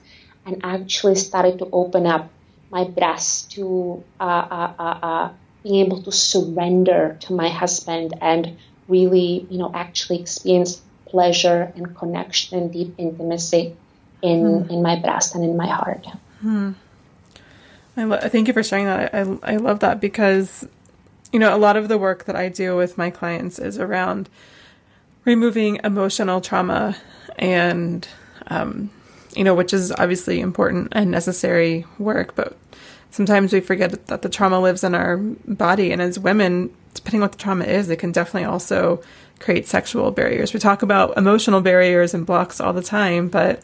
and 0.44 0.60
actually 0.62 1.14
started 1.14 1.58
to 1.60 1.68
open 1.72 2.04
up 2.06 2.30
my 2.70 2.84
breast 2.84 3.52
to 3.52 4.04
uh, 4.20 4.46
uh, 4.58 4.72
uh, 4.78 4.98
uh, 5.08 5.32
being 5.62 5.86
able 5.86 6.02
to 6.02 6.12
surrender 6.12 7.16
to 7.20 7.32
my 7.32 7.48
husband 7.48 8.12
and 8.20 8.58
really, 8.89 9.47
you 9.51 9.59
know, 9.59 9.70
actually 9.74 10.20
experience 10.20 10.80
pleasure 11.07 11.72
and 11.76 11.97
connection 11.97 12.59
and 12.59 12.72
deep 12.72 12.95
intimacy 12.99 13.76
in 14.22 14.43
mm. 14.43 14.70
in 14.70 14.82
my 14.82 14.99
breast 14.99 15.35
and 15.35 15.45
in 15.45 15.57
my 15.57 15.66
heart. 15.66 16.07
Mm. 16.43 16.74
I 17.97 18.05
lo- 18.05 18.18
thank 18.28 18.49
you 18.49 18.55
for 18.55 18.62
sharing 18.62 18.87
that. 18.87 19.14
I, 19.14 19.20
I 19.43 19.57
love 19.57 19.80
that 19.80 20.01
because, 20.01 20.66
you 21.32 21.39
know, 21.39 21.55
a 21.55 21.59
lot 21.59 21.76
of 21.76 21.89
the 21.89 21.97
work 21.97 22.24
that 22.24 22.37
I 22.37 22.49
do 22.49 22.76
with 22.76 22.99
my 22.99 23.11
clients 23.11 23.59
is 23.59 23.78
around 23.78 24.28
removing 25.24 25.80
emotional 25.85 26.41
trauma 26.41 26.97
and, 27.39 28.07
um, 28.49 28.91
you 29.37 29.45
know, 29.45 29.55
which 29.55 29.72
is 29.72 29.93
obviously 29.93 30.41
important 30.41 30.89
and 30.93 31.11
necessary 31.11 31.87
work, 31.99 32.35
but 32.35 32.57
sometimes 33.11 33.53
we 33.53 33.61
forget 33.61 34.07
that 34.07 34.22
the 34.22 34.28
trauma 34.28 34.61
lives 34.61 34.82
in 34.82 34.95
our 34.95 35.16
body. 35.16 35.93
And 35.93 36.03
as 36.03 36.18
women, 36.18 36.74
depending 36.95 37.20
on 37.20 37.24
what 37.24 37.32
the 37.32 37.38
trauma 37.38 37.64
is, 37.64 37.90
it 37.90 37.99
can 37.99 38.12
definitely 38.12 38.45
also 38.45 39.03
create 39.40 39.66
sexual 39.66 40.11
barriers. 40.11 40.55
We 40.55 40.61
talk 40.61 40.82
about 40.82 41.16
emotional 41.16 41.61
barriers 41.61 42.14
and 42.14 42.24
blocks 42.24 42.61
all 42.61 42.72
the 42.72 42.82
time, 42.82 43.28
but 43.28 43.62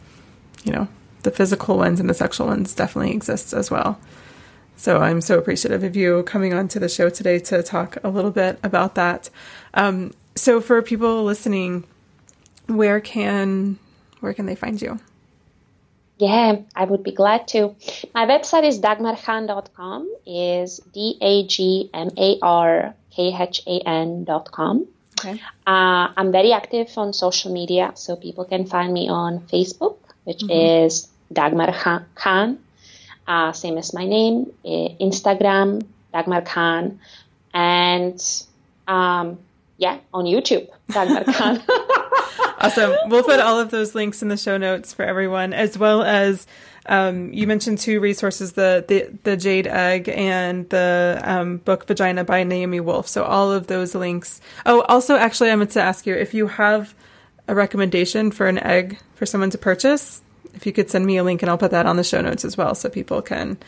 you 0.65 0.73
know, 0.73 0.89
the 1.23 1.31
physical 1.31 1.77
ones 1.77 2.01
and 2.01 2.09
the 2.09 2.15
sexual 2.15 2.47
ones 2.47 2.75
definitely 2.75 3.13
exist 3.13 3.53
as 3.53 3.71
well. 3.71 3.99
So 4.77 4.99
I'm 4.99 5.21
so 5.21 5.39
appreciative 5.39 5.85
of 5.85 5.95
you 5.95 6.23
coming 6.23 6.55
on 6.55 6.69
to 6.69 6.79
the 6.79 6.89
show 6.89 7.11
today 7.11 7.39
to 7.41 7.63
talk 7.63 7.99
a 8.03 8.09
little 8.09 8.31
bit 8.31 8.59
about 8.63 8.95
that. 8.95 9.29
Um, 9.75 10.13
so 10.35 10.61
for 10.61 10.81
people 10.81 11.23
listening, 11.25 11.85
where 12.67 13.01
can 13.01 13.79
where 14.21 14.33
can 14.33 14.47
they 14.47 14.55
find 14.55 14.81
you? 14.81 14.99
Yeah, 16.19 16.59
I 16.77 16.85
would 16.85 17.03
be 17.03 17.13
glad 17.13 17.49
to. 17.49 17.75
My 18.15 18.27
website 18.27 18.65
is 18.65 18.79
dagmarkhan.com, 18.79 20.15
is 20.27 20.79
D 20.93 21.17
A 21.21 21.47
G 21.47 21.91
M 21.95 22.11
A 22.17 22.39
R 22.43 22.95
K 23.21 23.37
H 23.39 23.63
A 23.67 23.81
N.com. 23.87 24.87
Okay. 25.19 25.41
Uh, 25.67 26.09
I'm 26.17 26.33
very 26.33 26.53
active 26.53 26.89
on 26.97 27.13
social 27.13 27.53
media, 27.53 27.93
so 27.95 28.17
people 28.17 28.45
can 28.45 28.67
find 28.67 28.93
me 28.93 29.09
on 29.09 29.41
Facebook, 29.41 29.99
which 30.25 30.39
mm-hmm. 30.39 30.87
is 30.87 31.09
Dagmar 31.33 31.75
Khan, 32.15 32.59
uh, 33.29 33.53
same 33.53 33.77
as 33.77 33.93
my 33.93 34.07
name, 34.07 34.51
uh, 34.65 34.89
Instagram, 34.99 35.85
Dagmar 36.15 36.43
Khan, 36.47 37.01
and 37.53 38.19
um, 38.89 39.39
yeah, 39.77 39.99
on 40.15 40.25
YouTube, 40.25 40.69
Dagmar 40.89 41.25
Khan. 41.37 41.61
awesome. 42.59 42.95
We'll 43.09 43.23
put 43.23 43.41
all 43.41 43.61
of 43.61 43.71
those 43.71 43.95
links 43.95 44.23
in 44.23 44.29
the 44.29 44.39
show 44.39 44.57
notes 44.57 44.95
for 44.95 45.05
everyone, 45.05 45.53
as 45.53 45.77
well 45.77 46.03
as 46.03 46.47
um, 46.87 47.33
you 47.33 47.47
mentioned 47.47 47.79
two 47.79 48.01
resources: 48.01 48.53
the 48.53 48.85
the, 48.87 49.17
the 49.23 49.37
Jade 49.37 49.67
Egg 49.67 50.09
and 50.09 50.69
the 50.71 51.21
um, 51.23 51.59
book 51.59 51.87
Vagina 51.87 52.25
by 52.25 52.43
Naomi 52.45 52.81
Wolf. 52.81 53.09
So 53.09 53.25
all 53.25 53.53
of 53.53 53.67
those 53.67 53.95
links. 53.95 54.41
Oh, 54.67 54.83
also, 54.83 55.17
actually, 55.17 55.51
I 55.51 55.57
meant 55.57 55.71
to 55.73 55.83
ask 55.83 56.07
you 56.07 56.15
if 56.15 56.35
you 56.35 56.47
have 56.47 56.95
a 57.49 57.55
recommendation 57.55 58.31
for 58.31 58.47
an 58.47 58.59
egg 58.59 58.99
for 59.15 59.27
someone 59.27 59.51
to 59.51 59.59
purchase. 59.59 60.23
If 60.55 60.67
you 60.67 60.73
could 60.73 60.91
send 60.91 61.07
me 61.07 61.17
a 61.17 61.25
link, 61.25 61.43
and 61.43 61.51
I'll 61.51 61.59
put 61.59 61.71
that 61.71 61.87
on 61.87 61.97
the 61.97 62.05
show 62.05 62.21
notes 62.21 62.45
as 62.45 62.57
well, 62.57 62.75
so 62.75 62.89
people 62.89 63.23
can 63.23 63.59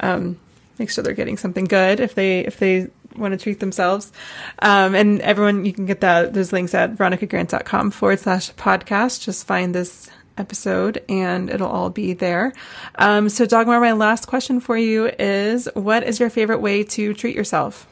um, 0.00 0.38
make 0.78 0.90
sure 0.90 1.02
they're 1.04 1.12
getting 1.12 1.36
something 1.36 1.64
good 1.64 2.00
if 2.00 2.14
they 2.14 2.40
if 2.40 2.58
they 2.58 2.88
want 3.16 3.32
to 3.32 3.38
treat 3.38 3.60
themselves. 3.60 4.12
Um, 4.60 4.94
and 4.94 5.20
everyone, 5.20 5.64
you 5.64 5.72
can 5.72 5.86
get 5.86 6.00
that 6.00 6.32
those 6.32 6.52
links 6.52 6.74
at 6.74 6.94
veronicagrant.com 6.94 7.90
forward 7.90 8.20
slash 8.20 8.52
podcast. 8.52 9.22
Just 9.22 9.46
find 9.46 9.74
this 9.74 10.10
episode 10.36 11.02
and 11.08 11.50
it'll 11.50 11.68
all 11.68 11.90
be 11.90 12.12
there. 12.12 12.52
Um, 12.96 13.28
so, 13.28 13.46
Dagmar, 13.46 13.80
my 13.80 13.92
last 13.92 14.26
question 14.26 14.60
for 14.60 14.76
you 14.76 15.06
is 15.18 15.68
what 15.74 16.04
is 16.04 16.20
your 16.20 16.30
favorite 16.30 16.60
way 16.60 16.84
to 16.84 17.14
treat 17.14 17.36
yourself? 17.36 17.86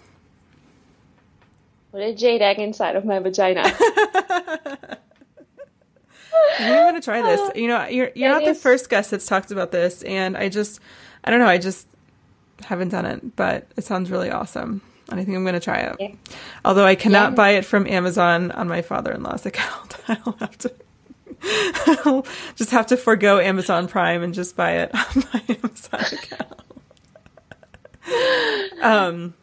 Put 1.92 2.02
a 2.02 2.14
jade 2.14 2.42
egg 2.42 2.58
inside 2.58 2.96
of 2.96 3.04
my 3.04 3.18
vagina. 3.18 3.62
I 6.58 6.84
want 6.84 6.96
to 6.96 7.02
try 7.02 7.22
this. 7.22 7.56
You 7.56 7.68
know, 7.68 7.86
you're 7.86 8.10
you're 8.14 8.30
not 8.30 8.42
is. 8.42 8.56
the 8.56 8.62
first 8.62 8.88
guest 8.88 9.10
that's 9.10 9.26
talked 9.26 9.50
about 9.50 9.72
this, 9.72 10.02
and 10.02 10.36
I 10.36 10.48
just, 10.48 10.80
I 11.24 11.30
don't 11.30 11.40
know, 11.40 11.46
I 11.46 11.58
just 11.58 11.86
haven't 12.64 12.90
done 12.90 13.06
it, 13.06 13.36
but 13.36 13.66
it 13.76 13.84
sounds 13.84 14.10
really 14.10 14.30
awesome 14.30 14.82
and 15.10 15.20
I 15.20 15.24
think 15.24 15.36
I'm 15.36 15.44
going 15.44 15.54
to 15.54 15.60
try 15.60 15.80
it. 15.80 15.96
Yeah. 15.98 16.14
Although 16.64 16.86
I 16.86 16.94
cannot 16.94 17.32
yeah. 17.32 17.36
buy 17.36 17.50
it 17.50 17.64
from 17.64 17.86
Amazon 17.86 18.50
on 18.52 18.68
my 18.68 18.82
father-in-law's 18.82 19.44
account. 19.46 19.96
I'll 20.08 20.36
have 20.40 20.56
to 20.58 20.72
I'll 21.42 22.26
just 22.56 22.70
have 22.70 22.86
to 22.88 22.96
forego 22.96 23.38
Amazon 23.38 23.88
Prime 23.88 24.22
and 24.22 24.34
just 24.34 24.56
buy 24.56 24.72
it 24.72 24.94
on 24.94 25.24
my 25.32 25.42
Amazon 25.48 26.00
account. 26.00 26.60
um 28.82 29.34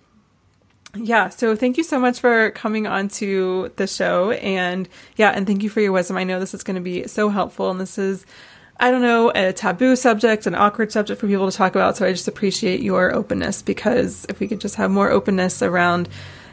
yeah, 0.96 1.30
so 1.30 1.56
thank 1.56 1.78
you 1.78 1.84
so 1.84 2.00
much 2.00 2.20
for 2.20 2.50
coming 2.52 2.88
on 2.88 3.08
to 3.10 3.72
the 3.76 3.86
show 3.86 4.32
and 4.32 4.90
yeah, 5.16 5.30
and 5.30 5.46
thank 5.46 5.62
you 5.62 5.70
for 5.70 5.80
your 5.80 5.92
wisdom. 5.92 6.18
I 6.18 6.24
know 6.24 6.40
this 6.40 6.54
is 6.54 6.64
going 6.64 6.76
to 6.76 6.82
be 6.82 7.08
so 7.08 7.30
helpful 7.30 7.70
and 7.70 7.80
this 7.80 7.98
is 7.98 8.26
I 8.80 8.92
don't 8.92 9.02
know, 9.02 9.32
a 9.34 9.54
taboo 9.54 9.96
subject, 9.96 10.46
an 10.46 10.54
awkward 10.54 10.92
subject 10.92 11.20
for 11.20 11.28
people 11.28 11.50
to 11.50 11.58
talk 11.58 11.74
about. 11.76 11.98
So 11.98 12.06
I 12.06 12.12
just 12.12 12.28
appreciate 12.28 12.82
your 12.82 13.14
openness 13.14 13.64
because 13.64 14.26
if 14.30 14.40
we 14.40 14.48
could 14.48 14.62
just 14.62 14.76
have 14.76 14.92
more 14.92 15.10
openness 15.10 15.64
around, 15.64 16.08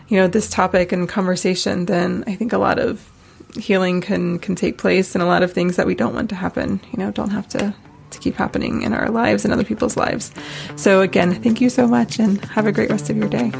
you 0.08 0.16
know, 0.16 0.26
this 0.26 0.48
topic 0.48 0.90
and 0.92 1.06
conversation, 1.06 1.84
then 1.84 2.24
I 2.26 2.34
think 2.34 2.54
a 2.54 2.58
lot 2.58 2.78
of 2.78 3.10
healing 3.56 4.00
can 4.00 4.38
can 4.38 4.54
take 4.54 4.78
place 4.78 5.14
and 5.14 5.22
a 5.22 5.26
lot 5.26 5.42
of 5.42 5.52
things 5.52 5.76
that 5.76 5.86
we 5.86 5.94
don't 5.94 6.14
want 6.14 6.28
to 6.30 6.34
happen, 6.34 6.80
you 6.92 6.98
know, 6.98 7.10
don't 7.10 7.30
have 7.30 7.48
to 7.48 7.74
to 8.10 8.18
keep 8.20 8.34
happening 8.36 8.82
in 8.82 8.92
our 8.92 9.10
lives 9.10 9.44
and 9.44 9.52
other 9.52 9.64
people's 9.64 9.96
lives. 9.96 10.32
So, 10.76 11.00
again, 11.00 11.42
thank 11.42 11.60
you 11.60 11.68
so 11.68 11.86
much 11.86 12.18
and 12.18 12.42
have 12.46 12.66
a 12.66 12.72
great 12.72 12.90
rest 12.90 13.10
of 13.10 13.16
your 13.16 13.28
day. 13.28 13.50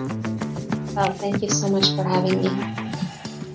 Well, 0.95 1.12
thank 1.12 1.42
you 1.42 1.51
so 1.51 1.68
much 1.68 1.88
for 1.97 2.05
having 2.05 2.42
me. 2.42 2.49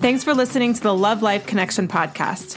Thanks 0.00 0.24
for 0.24 0.34
listening 0.34 0.74
to 0.74 0.80
the 0.80 0.94
Love 0.94 1.22
Life 1.22 1.46
Connection 1.46 1.88
podcast. 1.88 2.56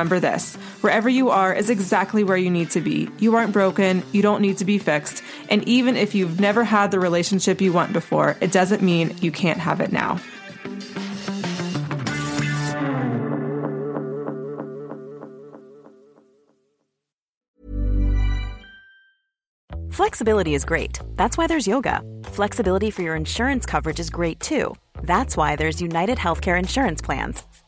remember 0.00 0.18
this 0.18 0.56
wherever 0.80 1.10
you 1.10 1.28
are 1.28 1.52
is 1.52 1.68
exactly 1.68 2.24
where 2.24 2.36
you 2.38 2.50
need 2.50 2.70
to 2.70 2.80
be. 2.80 3.06
You 3.18 3.36
aren't 3.36 3.52
broken, 3.52 4.02
you 4.12 4.22
don't 4.22 4.40
need 4.40 4.56
to 4.58 4.64
be 4.64 4.78
fixed. 4.78 5.22
And 5.50 5.62
even 5.68 5.94
if 5.94 6.14
you've 6.14 6.40
never 6.40 6.64
had 6.64 6.90
the 6.90 6.98
relationship 6.98 7.60
you 7.60 7.70
want 7.70 7.92
before, 7.92 8.34
it 8.40 8.50
doesn't 8.50 8.80
mean 8.80 9.14
you 9.20 9.30
can't 9.30 9.58
have 9.58 9.80
it 9.82 9.92
now. 9.92 10.18
Flexibility 19.90 20.54
is 20.54 20.64
great. 20.64 20.98
That's 21.16 21.36
why 21.36 21.46
there's 21.46 21.66
yoga. 21.66 22.00
Flexibility 22.24 22.90
for 22.90 23.02
your 23.02 23.16
insurance 23.16 23.66
coverage 23.66 24.00
is 24.00 24.08
great 24.08 24.40
too. 24.40 24.74
That's 25.02 25.36
why 25.36 25.56
there's 25.56 25.82
United 25.82 26.16
Healthcare 26.16 26.58
Insurance 26.58 27.02
Plans. 27.02 27.42